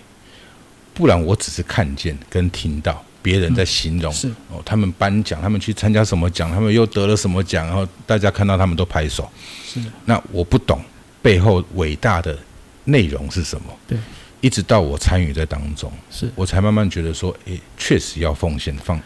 [0.94, 4.12] 不然我只是看见跟听到别人在形容。
[4.12, 9.30] 是，哦，他们颁奖，他们去参加什么奖，他们又得了什么奖，然后大家看到他们都拍手。
[9.64, 10.80] 是，那我不懂
[11.20, 12.36] 背后伟大的
[12.84, 13.98] 内容是什么，对，
[14.40, 16.30] 一直到我参与在当中，是。
[16.34, 19.00] 我才慢慢觉得说，诶，确实要奉献，放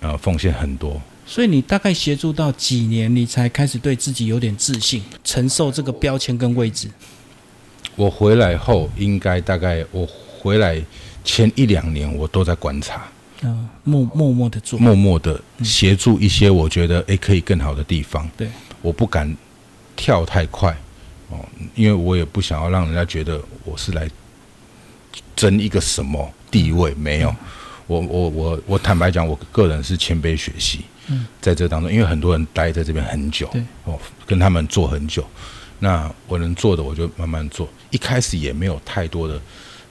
[0.00, 1.00] 呃奉献很多。
[1.28, 6.88] 所以你大概协助到几年，你才开始对自己有点自信，承受这个标签跟位置？
[7.96, 10.08] 我回来后，应该大概我
[10.40, 10.82] 回来
[11.22, 13.06] 前一两年，我都在观察，
[13.42, 18.26] 嗯、默默默的做，默默的协助一些我觉得诶可以更好的地方。
[18.34, 18.48] 对，
[18.80, 19.36] 我不敢
[19.94, 20.74] 跳太快
[21.28, 24.08] 哦，因为我也不想要让人家觉得我是来
[25.36, 27.36] 争一个什么地位，没有。
[27.86, 31.26] 我我我我坦白讲，我个人是谦卑学习，嗯。
[31.40, 33.50] 在这当中，因为很多人待在这边很久
[34.26, 35.26] 跟他们做很久，
[35.80, 37.68] 那我能做的我就慢慢做。
[37.90, 39.40] 一开始也没有太多的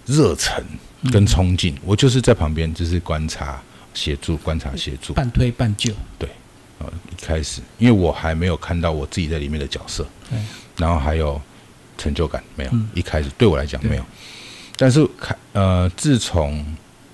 [0.06, 0.64] 热忱
[1.12, 3.62] 跟冲劲，我就是在旁边就是观察、
[3.94, 5.14] 协助、观察、协助。
[5.14, 5.92] 半推半就，
[6.80, 10.38] 啊，一开始，因为我还没有看到我自己在里面的角色对，
[10.78, 11.42] 然后还有
[11.98, 12.88] 成就感没有，嗯。
[12.94, 14.06] 一开始对我来讲没有，
[14.76, 16.64] 但是凯呃，自从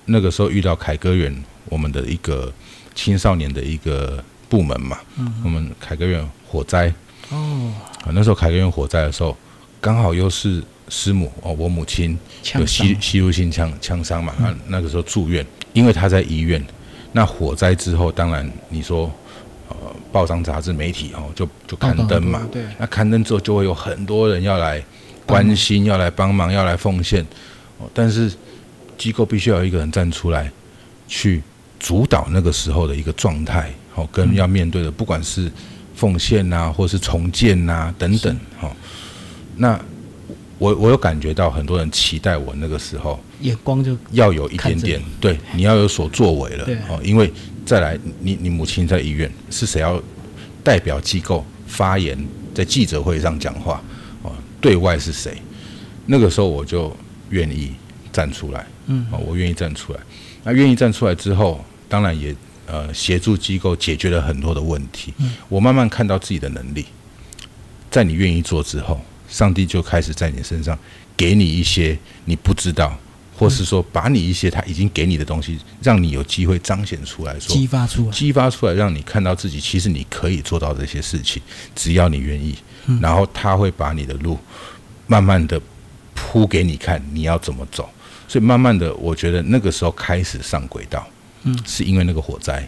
[0.04, 2.52] 那个时候遇到凯歌园，我们的一个
[2.94, 4.98] 青少年的一个部门嘛，
[5.44, 6.92] 我们凯歌院火灾。
[7.30, 7.72] 哦，
[8.04, 9.36] 啊，那时候凯歌院火灾的时候，
[9.80, 12.18] 刚好又是师母哦，我母亲
[12.56, 16.64] 有吸吸入性枪枪伤嘛，那那个时候住院，因为他在医院。
[17.16, 19.10] 那火灾之后，当然你说，
[19.68, 19.76] 呃，
[20.10, 22.46] 报章杂志媒体哦，就就刊登嘛。
[22.50, 24.84] 对，那刊登之后，就会有很多人要来
[25.24, 27.24] 关心，要来帮忙，要来奉献。
[27.78, 28.32] 哦，但是
[28.98, 30.50] 机构必须要有一个人站出来，
[31.06, 31.40] 去
[31.84, 35.52] 主导那个时候的一个状态，好，跟要面对的，不管是
[35.94, 38.74] 奉献呐、或是重建呐、等等，好，
[39.58, 39.78] 那
[40.56, 47.30] 我我有感觉到很多人期待我那个时候眼光就要有一点点，对，你要有所作为了，哦，因为
[47.66, 50.02] 再来，你你母亲在医院，是谁要
[50.62, 52.18] 代表机构发言，
[52.54, 53.82] 在记者会上讲话，
[54.22, 55.36] 哦，对外是谁？
[56.06, 56.96] 那个时候我就
[57.28, 57.74] 愿意
[58.10, 59.06] 站出来，嗯。
[59.12, 60.00] 哦，我愿意站出来。
[60.46, 61.64] 那愿意站出来之后，
[61.94, 62.34] 当然也
[62.66, 65.14] 呃协助机构解决了很多的问题。
[65.48, 66.86] 我慢慢看到自己的能力，
[67.88, 70.76] 在你愿意做之后，上帝就开始在你身上
[71.16, 72.98] 给你一些你不知道，
[73.36, 81.40] 或是说把你一些他已经给你的东西，让你有机会彰显出来说，激发出来，激发出来，让你看到自己其实你可以做到这些事情，
[81.76, 82.56] 只要你愿意。
[82.86, 84.36] 嗯然后他会把你的路
[85.06, 85.60] 慢慢的
[86.12, 87.88] 铺给你看，你要怎么走。
[88.26, 91.06] 所以慢慢的，我觉得那个时候开始上轨道，
[91.44, 92.66] 嗯，是因为那个火灾，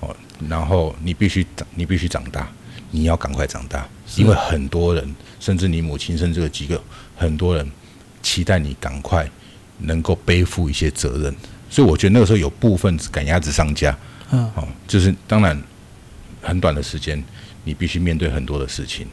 [0.00, 0.14] 哦，
[0.48, 2.50] 然后你必须长，你必须长大，
[2.90, 6.82] 你要赶快长大，因为很多人，甚至你母亲，甚至这个机构，
[7.16, 7.70] 很多人
[8.22, 9.28] 期待你赶快
[9.78, 11.34] 能够背负一些责任。
[11.68, 13.96] 所以我觉得那个时候有部分赶鸭子上架，
[14.30, 15.60] 嗯，哦，就是当然
[16.42, 17.22] 很短的时间，
[17.64, 19.06] 你必须面对很多的事情，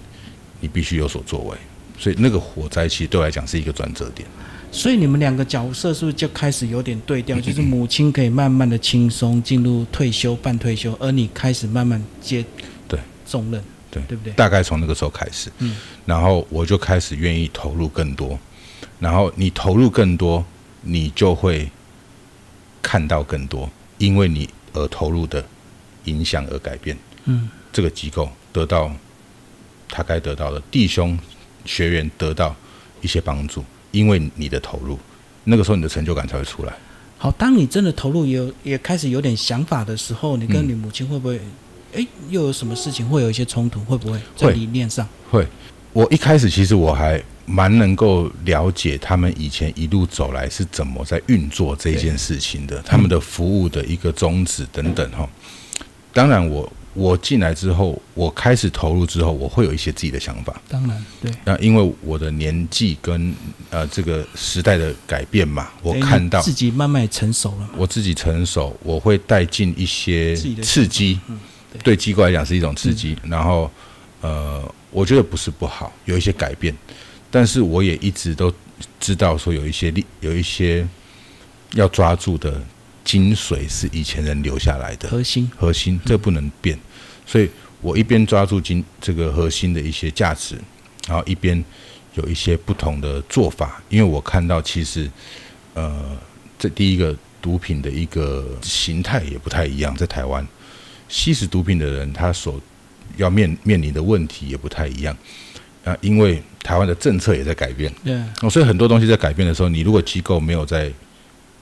[0.59, 1.57] 你必须有所作为。
[1.99, 4.27] 所以那个火灾其实对我来讲是一个转折点。
[4.71, 7.39] 所以你们两个角色是不是就开始有点对调？
[7.41, 12.43] 就是母亲可以慢慢的轻松进入退休、半退休，而你开始慢慢接
[12.87, 12.99] 对。
[13.25, 14.01] 重任，对。
[14.07, 14.33] 对不对？
[14.33, 18.37] 大概从那个时候开始，嗯，然后我就开始愿意投入更多，
[18.99, 20.45] 然后你投入更多，
[20.81, 21.69] 你就会
[22.81, 25.43] 看到更多，因为你而投入的
[26.05, 26.95] 影响而改变。
[27.25, 28.91] 嗯，这个机构，得到
[29.89, 31.17] 他该得到的，弟兄
[31.65, 32.55] 学员得到
[33.01, 34.97] 一些帮助，因为你的投入，
[35.43, 36.73] 那个时候你的成就感才会出来。
[37.17, 41.41] 好，当你真的投入也有也开始有点想法的时候，你跟嗯你母亲会不会，
[41.95, 43.79] 哎、又有什么事情会有一些冲突？
[43.81, 45.07] 会不会在理念上？
[45.31, 45.47] 会，
[45.93, 55.27] 我一开始其实我还蛮能够了解他们以前一路走来是怎么在运作这件事情的，他们的服务的一个宗旨等等哈。
[56.13, 56.86] 当然，我我
[57.17, 60.59] 进来之后，我开始投入之后，我会有一些自己的想法。
[60.67, 61.31] 当然，对。
[61.43, 63.35] 那因为我的年纪跟
[63.69, 67.69] 呃这个时代的改变嘛，我看到自己慢慢成熟了。
[67.77, 71.19] 我自己成熟，我会带进一些刺激，
[71.83, 73.15] 对机构来讲是一种刺激。
[73.23, 73.69] 然后
[74.21, 76.75] 呃，我觉得不是不好，有一些改变。
[77.29, 78.51] 但是我也一直都
[78.99, 80.87] 知道，说有一些力，有一些
[81.73, 82.59] 要抓住的
[83.03, 86.79] 精髓是以前人留下来的核心，核心这不能变。
[87.27, 87.47] 所以
[87.81, 90.55] 我一边抓住今这个核心的一些价值，
[91.07, 91.63] 然后一边
[92.15, 93.83] 有一些不同的做法。
[93.89, 95.07] 因为我看到其实，
[95.75, 96.17] 呃，
[96.57, 100.45] 这第一个毒品的一个形态也不太一样，在台湾
[101.07, 102.59] 吸食毒品的人，他所
[103.17, 105.15] 要面面临的问题也不太一样。
[105.83, 110.91] 啊，因为台湾的政策也在改变，对，所以很多东西在改变的时候，你如果机构没有在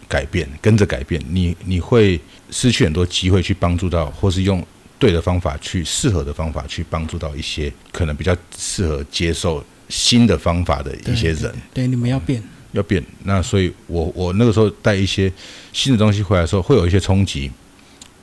[0.07, 4.66] 改变，跟着改变，你你会失去很多机会去帮助到，或是用
[4.98, 11.54] 对的方法去适合的方法去帮助到一些可能比较适合接受新的方法的一些人。
[11.74, 12.41] 对，你们要变，
[12.72, 13.04] 要变。
[13.24, 15.32] 那所以，我我那个时候带一些
[15.74, 17.52] 新的东西回来的时候，会有一些冲击，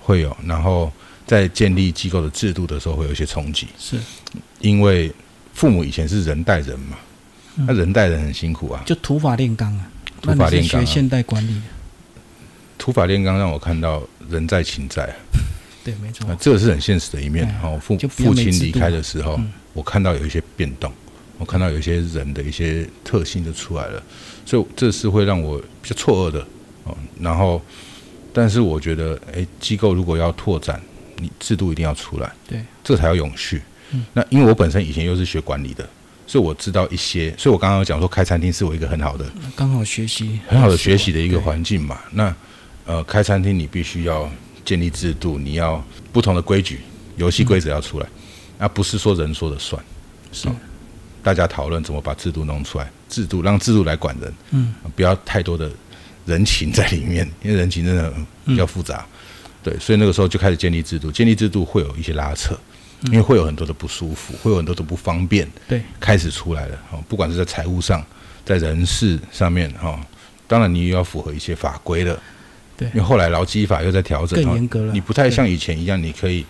[0.01, 0.37] 会有。
[0.47, 0.93] 然后
[1.27, 3.97] 在建立机构的制度的时候，会有一些冲击，是
[4.61, 5.13] 因为。
[5.55, 6.97] 父母以前是人带人嘛，
[7.55, 9.87] 那人带人很辛苦啊，就土法炼钢啊，
[10.23, 11.63] 土法炼钢，学现代管理的。
[12.79, 15.15] 土法炼钢让我看到人在情在，
[15.85, 17.47] 对，没错，这个是很现实的一面。
[17.63, 19.41] 哦，父父亲离开的时候，
[19.73, 20.93] 我看到有一些变动，
[21.39, 24.03] 我看到有一些人的一些特性就出来了，
[24.47, 26.47] 所以这是会让我比较错愕的
[26.85, 26.97] 哦。
[27.21, 27.61] 然后，
[28.33, 30.81] 但是我觉得，哎，机构如果要拓展，
[31.17, 33.61] 你制度一定要出来，对，这才要永续。
[33.93, 35.87] 嗯那因为我本身以前又是学管理的，
[36.27, 37.35] 所以我知道一些。
[37.37, 42.01] 所以我刚刚讲说开餐厅是我一个很好的、刚好学习很好的学习的一个环境嘛。
[42.13, 42.35] 那
[42.87, 44.31] 呃，开餐厅你必须要
[44.65, 45.83] 建立制度，你要
[46.13, 46.81] 不同的规矩、
[47.17, 48.07] 游戏规则要出来，
[48.59, 49.83] 而不是说人说的算。
[50.33, 50.49] 是，
[51.23, 55.71] 大家讨论怎么把制度弄出来，制度让制度来管人，嗯，不要太多的
[56.27, 58.13] 人情在里面，因为人情真的
[58.45, 59.07] 比较复杂。
[59.63, 62.59] 对，所以那个时候就开始建立制度，建立制度会有一些拉扯。
[63.07, 67.03] 因为会有很多的不舒服，会有很多的不方便，对，开始出来了哦。
[67.09, 68.01] 不管是在财务上，
[68.45, 69.99] 在人事上面哈，
[70.47, 72.17] 当然你也要符合一些法规了，
[72.83, 72.89] 对。
[72.89, 74.93] 因为后来劳基法又在调整，更严格了。
[74.93, 76.45] 你不太像以前一样，你可以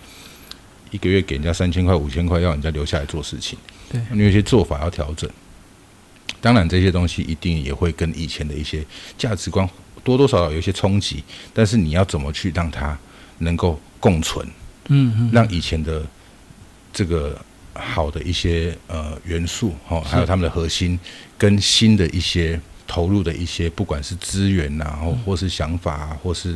[0.91, 3.57] 一个月给人家三千块、五千块，要人家留下来做事情，
[3.91, 4.01] 对。
[4.11, 5.29] 你有些做法要调整，
[6.41, 8.83] 当然这些东西一定也会跟以前的一些
[9.17, 9.69] 价值观
[10.03, 11.23] 多多少少有一些冲击，
[11.53, 12.97] 但是你要怎么去让它
[13.37, 14.47] 能够共存？
[14.89, 16.03] 嗯嗯，让以前的。
[16.95, 17.35] 这个
[17.73, 20.99] 好的一些呃元素哈，还有他们的核心
[21.39, 26.55] 跟新的一些投入的一些，不管是资源呐，或或是想法啊，或是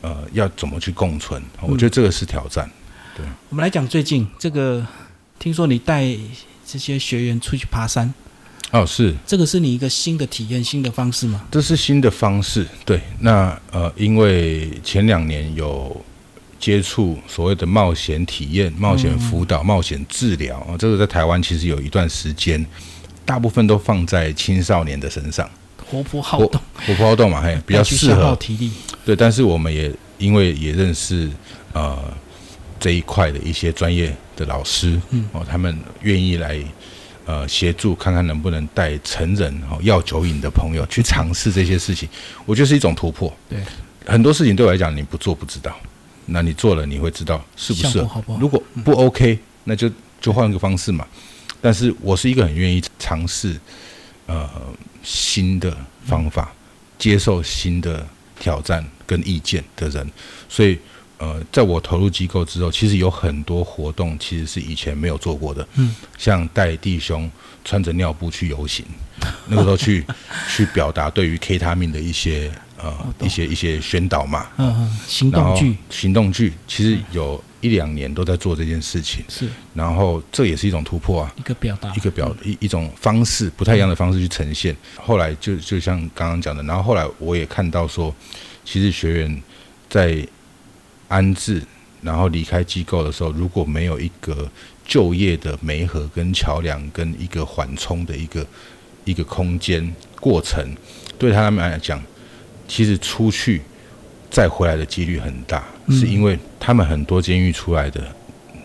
[0.00, 2.70] 呃要怎么去共存，我觉得这个是挑战。
[3.16, 4.86] 对，我们来讲最近这个，
[5.38, 6.04] 听说你带
[6.66, 8.12] 这些学员出去爬山，
[8.70, 11.46] 哦，是这个是你一个新的体验、新的方式吗？
[11.50, 13.00] 这是新的方式，对。
[13.20, 16.04] 那呃，因为前两年有。
[16.62, 22.64] 接触所谓的冒险体验、冒险辅导、冒险治疗啊，这个在台湾其实有一段时间，
[23.24, 25.48] 大部分都放在青少年的身上，
[25.90, 28.70] 活泼好动，活泼好动嘛，嘿，比较适合体力。
[29.04, 31.30] 对，但是我们也因为也认识
[31.72, 31.98] 呃
[32.78, 36.58] 这一块的一些专业的老师，嗯，哦，他们愿意来
[37.26, 42.08] 呃协助，看看能不能带成人哦要酒瘾的朋友去尝试这些事情，
[42.44, 43.32] 我觉得是一种突破。
[43.48, 43.58] 对，
[44.06, 45.74] 很多事情对我来讲，你不做不知道。
[46.26, 48.06] 那你做了，你会知道是不是？
[48.38, 51.04] 如果不 OK，那就就换个方式嘛。
[51.60, 52.80] 但是我是一个很愿意
[53.12, 53.60] 尝试
[54.26, 54.48] 呃
[55.02, 56.50] 新的方法，
[56.98, 58.06] 接受新的
[58.40, 60.10] 挑战跟意见的人。
[60.48, 60.78] 所以
[61.18, 65.68] 呃，在我投入机构之后，其实有很多活动其实是以前没有做过的。
[65.74, 67.30] 嗯，像带弟兄
[67.64, 68.84] 穿着尿布去游行，
[69.46, 70.04] 那个时候去
[70.48, 72.50] 去表达对于 K 他命的一些。
[72.78, 84.76] 呃，一些一些宣导嘛，嗯嗯，行动剧，行动剧，其实有一两年都在做这件事情，是，然后这也是一种突破啊，一个表达，一个表一一种方式，不太一样的方式去呈现。
[84.96, 88.14] 后来就就像刚刚讲的，然后后来我也看到说，
[88.64, 89.42] 其实学员
[89.88, 90.26] 在
[91.08, 91.62] 安置，
[92.02, 94.50] 然后离开机构的时候，如果没有一个
[94.84, 98.46] 就业的媒合跟桥梁，跟一个缓冲的一个
[99.04, 100.76] 一个空间过程，
[101.18, 102.02] 对他们来讲。
[102.68, 103.60] 其实出去
[104.32, 108.02] 再回来的几率很大，是因为他们很多监狱出来的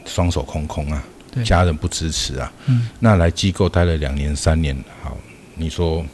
[0.05, 1.03] 双手空空啊，
[1.43, 2.51] 家人不支持啊。
[2.67, 2.87] 嗯。
[2.99, 5.17] 那来机构待了两年三年，好，
[5.55, 6.05] 你说，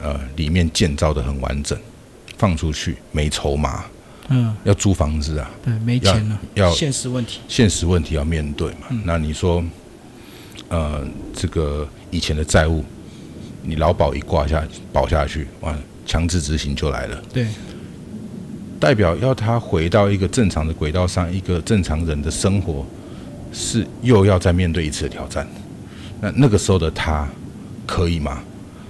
[0.00, 1.76] 呃，里面建造的很完整，
[2.38, 3.84] 放出去没筹码，
[4.28, 8.86] 嗯，要租房子啊，对，没钱了，要现实问题，现实问题要面对嘛。
[8.90, 9.02] 嗯。
[9.04, 9.64] 那你说，
[10.68, 12.84] 呃，这个以前的债务，
[13.62, 15.76] 你劳保一挂下保下去，哇，
[16.06, 17.48] 强制执行就来了，对，
[18.78, 22.84] 代表要他回到一个正常的轨道上，一个正常人的生活，
[23.52, 25.46] 是又要再面对一次的挑战。
[26.20, 27.28] 那那个时候的他
[27.86, 28.42] 可以吗？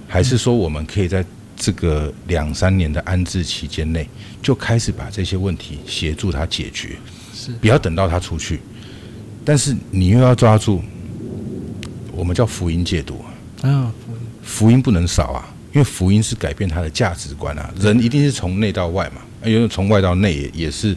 [0.08, 1.24] 还是说我们可以在
[1.56, 4.08] 这个两三年的安置期间内，
[4.40, 6.96] 就开始把这些问题协助他解决？
[7.34, 8.60] 是，不要等到他出去，
[9.44, 10.82] 但是你又要抓住，
[12.12, 13.24] 我们叫福音戒毒
[13.62, 13.92] 啊，啊，
[14.42, 20.96] 福音不能少啊，因为福音是改变他的价值观啊，人一定是从内到外嘛，因为从外到内也也是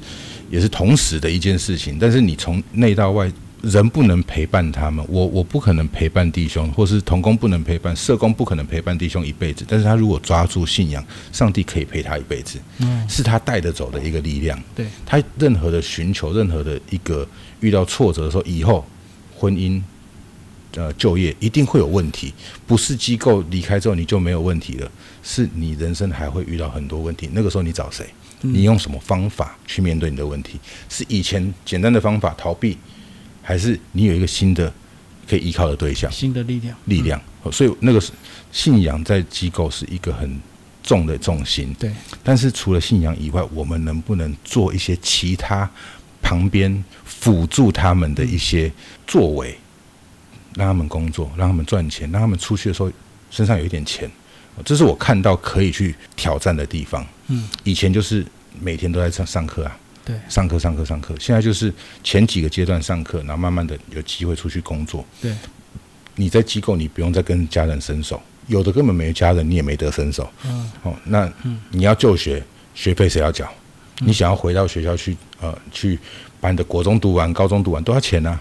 [0.49, 3.31] 也是同时的一件事情，但是你从内到外。
[3.61, 9.65] 人不能陪伴他们，我我不可能陪伴弟兄，或是童工不能陪伴，社工不可能陪伴弟兄一辈子。
[9.67, 14.57] 但是他如果抓住信仰，上帝可以陪他一辈子，嗯，是他带得走的一个力量。
[14.73, 17.27] 对，他任何的寻求，任何的一个
[17.59, 18.85] 遇到挫折的时候，以后
[19.35, 19.81] 婚姻、
[20.75, 22.33] 呃就业一定会有问题，
[22.65, 24.89] 不是机构离开之后你就没有问题了，
[25.21, 27.29] 是你人生还会遇到很多问题。
[27.33, 28.05] 那个时候你找谁？
[28.41, 30.59] 你用什么方法去面对你的问题？
[30.87, 32.77] 是以前简单的方法逃避，
[33.41, 34.71] 还是你有一个新的
[35.27, 36.11] 可以依靠的对象？
[36.11, 37.21] 新的力量，力量，
[37.51, 38.11] 所以那个是
[38.51, 40.39] 信仰在机构是一个很
[40.81, 41.75] 重的重心。
[41.77, 41.91] 对，
[42.23, 45.69] 但是除了信仰以外，我们能不能做一些其他
[46.21, 48.71] 旁边辅助他们的一些
[49.05, 49.57] 作为，
[50.55, 52.91] 让他们工作，让他们赚钱，让他们出去的时候
[53.29, 54.09] 身上有一点钱？
[54.63, 57.05] 这是我看到可以去挑战的地方。
[57.27, 58.25] 嗯，以前就是
[58.59, 65.05] 每天都在上上课啊，对，上课上课上课，现在就是前几个阶段上课，然后慢慢的有机会出去工作。
[65.21, 65.33] 对，
[66.15, 70.29] 你在机构，你不用再跟家人伸手，有的根本没有家人，你也没得伸手。
[70.45, 71.31] 嗯，哦，那
[71.71, 72.43] 你要就学，
[72.73, 73.47] 学费谁要缴？
[73.99, 75.99] 你想要回到学校去，呃，去
[76.39, 78.39] 把你的国中读完、高中读完多少钱啊。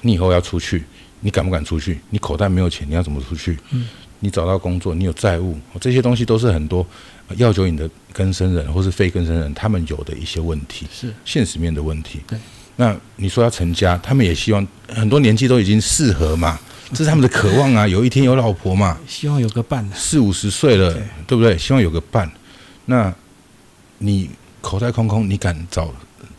[0.00, 0.84] 你以后要出去，
[1.20, 2.00] 你敢不敢出去？
[2.10, 3.58] 你口袋没有钱，你要怎么出去？
[3.70, 3.86] 嗯，
[4.20, 6.86] 你找到工作，你有债务，哦这些东西都是很多
[7.28, 12.20] 呃药酒瘾的根生人或是非根生人他们有的一些问题，是，现实面的问题。
[12.26, 12.38] 对，
[12.76, 16.58] 那你说要成家，他们也希望很多年纪都已经适合嘛，
[16.92, 17.86] 这是他们的渴望啊。
[17.86, 21.56] 有一天有老婆嘛，希望有个伴，四五十岁了，对对不对？
[21.58, 22.30] 希望有个伴。
[22.86, 23.12] 那
[23.98, 25.92] 你口袋空空，你敢找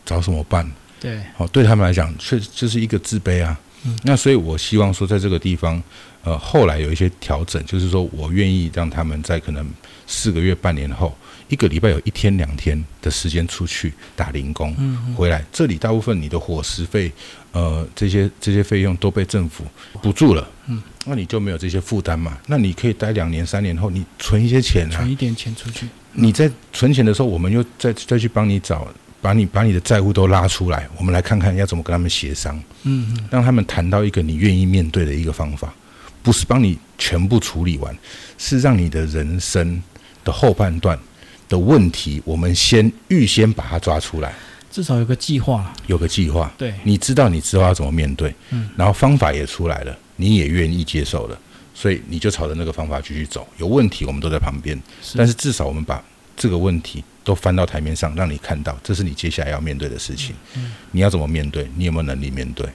[0.04, 0.70] 找什么伴？
[1.00, 3.58] 对，好，对他们来讲，确就是一个自卑啊。
[3.84, 5.80] 嗯那所以我希望说，在这个地方，
[6.26, 9.64] 呃，后来有一些调整，就是说我愿意让他们在可能
[10.08, 11.16] 四个月、半年后，
[11.48, 17.12] 一个礼拜有一天、两天的时间出去打零工，嗯回来，这里大部分你的伙食费，
[17.52, 19.64] 呃，这些这些费用都被政府
[20.02, 22.36] 补助了，嗯，那你就没有这些负担嘛？
[22.48, 24.96] 那你可以待两年、三年后，你存一些钱啊。
[24.96, 28.88] 存，一点钱出去，你在存钱的时候，我们又再再去帮你找，
[29.20, 35.72] 把你把你的债务都拉出来，我们来看看要怎么跟他们协商，嗯嗯，让他们谈到一个你愿意面对的一个方法，
[36.26, 37.96] 不是帮你全部处理完，
[38.36, 39.80] 是让你的人生
[40.24, 40.98] 的后半段
[41.48, 44.34] 的问题，我们先预先把它抓出来，
[44.68, 51.38] 至少有个计划，有个计划，对，你知道你之后要怎么面对，嗯，然后方法也出来了，你也愿意接受了，
[51.72, 53.46] 所以你就朝着那个方法继续走。
[53.58, 56.02] 有问题我们都在旁边，是但是至少我们把
[56.36, 60.34] 这个问题都翻到台面上，让你看到这是你接下来要面对的事情。
[60.56, 61.70] 嗯你要怎么面对？
[61.76, 62.66] 你有没有能力面对？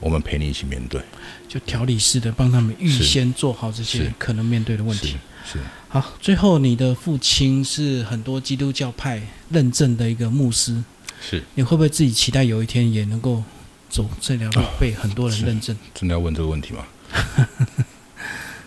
[0.00, 1.00] 我们陪你一起面对。
[1.48, 5.16] 就调理式的帮他们预先做好这些可能面对的问题。
[5.44, 10.82] 是是好，最后你的父亲是很多基督教派认证的一个牧师，
[11.20, 13.42] 是，你会不会自己期待有一天也能够
[13.88, 15.76] 走这条路，被很多人认证？
[15.94, 16.84] 真的要问这个问题吗？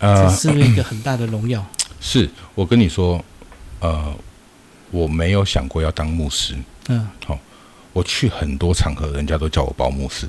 [0.00, 1.64] 这是一个很大的荣耀？
[2.00, 3.22] 是我跟你说，
[3.80, 4.16] 呃，
[4.90, 6.56] 我没有想过要当牧师。
[6.88, 7.38] 嗯，好
[7.92, 10.26] 我去很多场合，人家都叫我包牧师，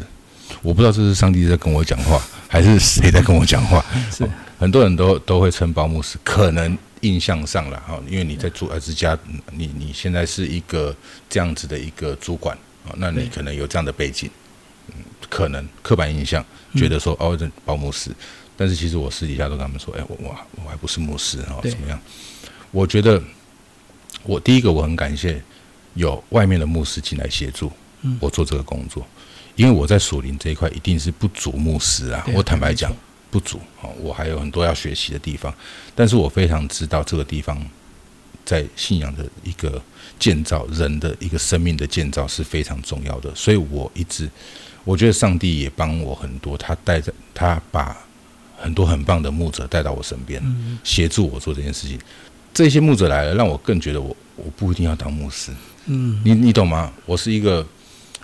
[0.62, 3.84] 我不知道这是上帝在跟我讲话，还是谁在跟我讲话。
[4.12, 4.30] 是。
[4.60, 9.18] 很多人都都会称保姆师，可能印象上了哈，因为你在主儿之家，
[9.52, 10.96] 你你现在是一个
[11.28, 14.30] 这样子的一个主管啊，那你可能有这样的背景，
[14.90, 14.94] 嗯，
[15.28, 16.46] 可能刻板印象
[16.76, 18.12] 觉得说、哦，这保姆师，
[18.56, 21.72] 但是其实我私底下都跟他们说，哎，我我我还不是牧师哦，对。
[21.72, 22.00] 怎么样？
[22.70, 23.20] 我觉得
[24.22, 25.42] 我第一个我很感谢
[25.96, 27.72] 有外面的牧师进来协助
[28.04, 28.16] 嗯。
[28.22, 29.04] 我做这个工作，
[29.62, 32.92] 因为我在属灵这一块一定是不足牧师啊，我坦白讲
[33.30, 35.54] 不足啊，我还有很多要学习的地方，
[35.94, 37.64] 但是我非常知道这个地方
[38.44, 39.80] 在信仰的一个
[40.18, 44.28] 建造，人的一个生命的建造是非常重要的，所以我一直
[44.84, 47.96] 我觉得上帝也帮我很多，他带着他把
[48.58, 52.00] 很多很棒的牧者带到我身边，嗯协助我做这件事情。
[52.52, 55.52] 这些牧者来了，让我更觉得我我不一定要当牧师，
[55.86, 56.92] 嗯你你懂吗？
[57.06, 57.66] 我是一个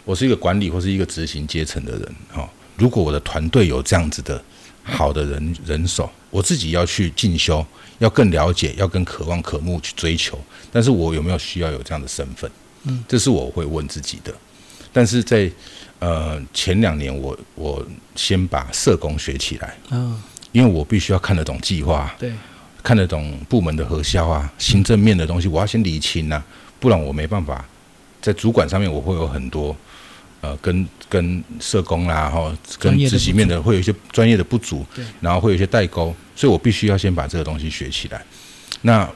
[0.08, 4.42] 我是一个管理或是一个执行阶层的人，哈、如果我的团队有这样子的
[4.82, 7.64] 好的人人手，我自己要去进修，
[8.00, 10.40] 要更了解，要更渴望渴慕去追求，
[10.72, 12.50] 但是我有没有需要有这样的身份？
[12.86, 14.34] 嗯，这是我会问自己的。
[14.94, 15.52] 但是在
[16.00, 17.86] 呃前两年我，我
[18.16, 20.18] 先把社工学起来，嗯，
[20.54, 22.32] 因为我必须要看得懂计划，对，
[22.82, 26.42] 看得懂部门的核销啊，行政面的东西，我要先理清啊，
[26.80, 27.66] 不然我没办法
[28.22, 29.76] 在主管上面我会有很多
[30.48, 38.24] 呃跟跟社工啦，哈，跟执行面的会有一些专业的不足对，然后会有一些代沟，所以我必须要先把这个东西学起来。
[38.82, 39.10] 那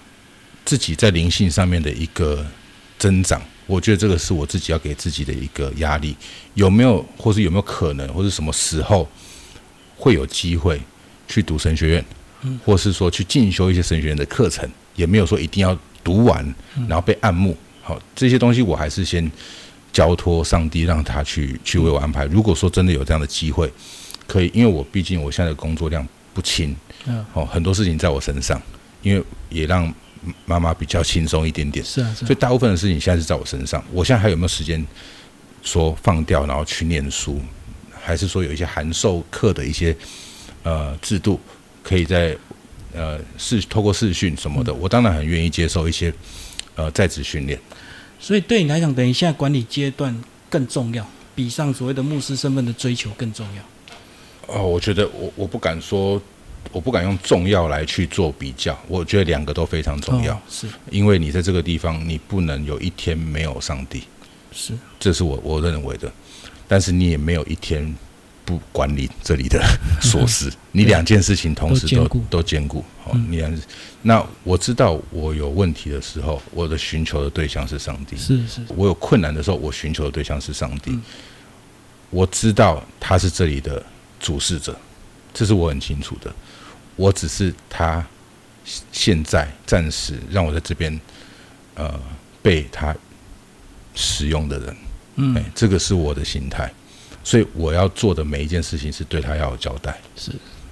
[0.65, 2.45] 自己在灵性上面的一个
[2.97, 6.15] 增长，我觉得这个是我自己要给自己的一个压力，
[6.55, 9.07] 有没有，或是有没有可能，或是什么时候
[9.95, 10.82] 会有机会
[11.27, 12.05] 去读神学院，
[12.65, 16.43] 或是说去进修一些神学院的课程，也没有说一定要读完，
[16.88, 17.55] 然后被按牧。
[17.84, 19.29] 好，这些东西我还是先
[19.92, 22.26] 交托上帝，让他去去为我安排。
[22.26, 23.72] 如果说真的有这样的机会，
[24.28, 26.76] 可以，因为我毕竟我现在的工作量不轻，
[27.06, 28.62] 嗯，哦，很多事情在我身上，
[29.02, 29.94] 因为也让
[30.46, 31.84] 妈妈比较轻松一点点。
[31.84, 33.84] 是啊，是啊所以大部分的事情现在是在我身上。
[33.92, 34.86] 我现在还有没有时间
[35.62, 37.42] 说放掉，然后去念书？
[38.04, 39.96] 还是说有一些函授课的一些
[40.64, 41.39] 呃制度，
[41.84, 42.36] 可以在
[42.94, 44.74] 呃视透过视讯什么的？
[44.74, 46.12] 我当然很愿意接受一些
[46.76, 47.60] 呃在职训练。
[48.22, 50.15] 所以对你来讲，等于现在管理阶段
[50.47, 54.53] 更重要，比上所谓的牧师身份的追求更重要。
[54.55, 56.22] 哦，我觉得我我不敢说，
[56.72, 58.80] 我不敢用重要来去做比较。
[58.88, 64.03] 我觉得两个都非常重要，哦是因为你在这个地方，你不能有一天没有上帝。
[64.51, 66.11] 是，这是我我认为的。
[66.67, 67.93] 但是你也没有一天
[68.46, 69.62] 不管理这里的
[70.02, 72.80] 琐事， 你两件事情同时都都兼顾都兼顾。
[73.06, 73.62] 哦，嗯你两
[74.04, 80.92] 那我知道我有问题的时候，我的寻求的对象是上帝；是是，我有困难的时候，我寻求的对象是上帝。
[80.92, 81.02] 嗯
[82.10, 83.82] 我知道他是这里的
[84.20, 84.78] 主事者，
[85.34, 86.30] 这是我很清楚的。
[86.98, 88.06] 我只是他
[88.92, 91.00] 现在暂时让我在这边，
[91.76, 91.98] 呃，
[92.42, 92.94] 被他
[93.96, 94.76] 使用的人。
[95.16, 96.70] 嗯哎，这个是我的心态，
[97.24, 99.99] 所以我要做的每一件事情是对他要有交代。
[100.15, 100.32] 是，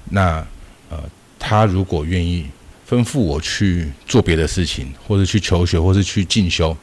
[0.09, 0.45] 那
[0.89, 1.03] 呃，
[1.37, 2.45] 他如果愿意
[2.89, 6.75] 吩咐我去做别的事情，或者去求学，或是去进修，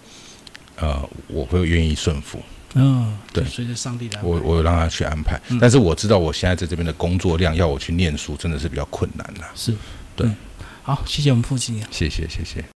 [0.76, 2.40] 呃，我会愿意顺服。
[2.74, 9.50] 嗯，对随着上帝来我我让他去安排，嗯但是我知道我现在在这边的工作量，要我去念书，真的是比较困难啦。
[9.54, 9.74] 是，
[10.14, 10.36] 对嗯
[10.82, 11.82] 好，谢谢我们父亲。
[11.90, 12.62] 谢谢，谢谢。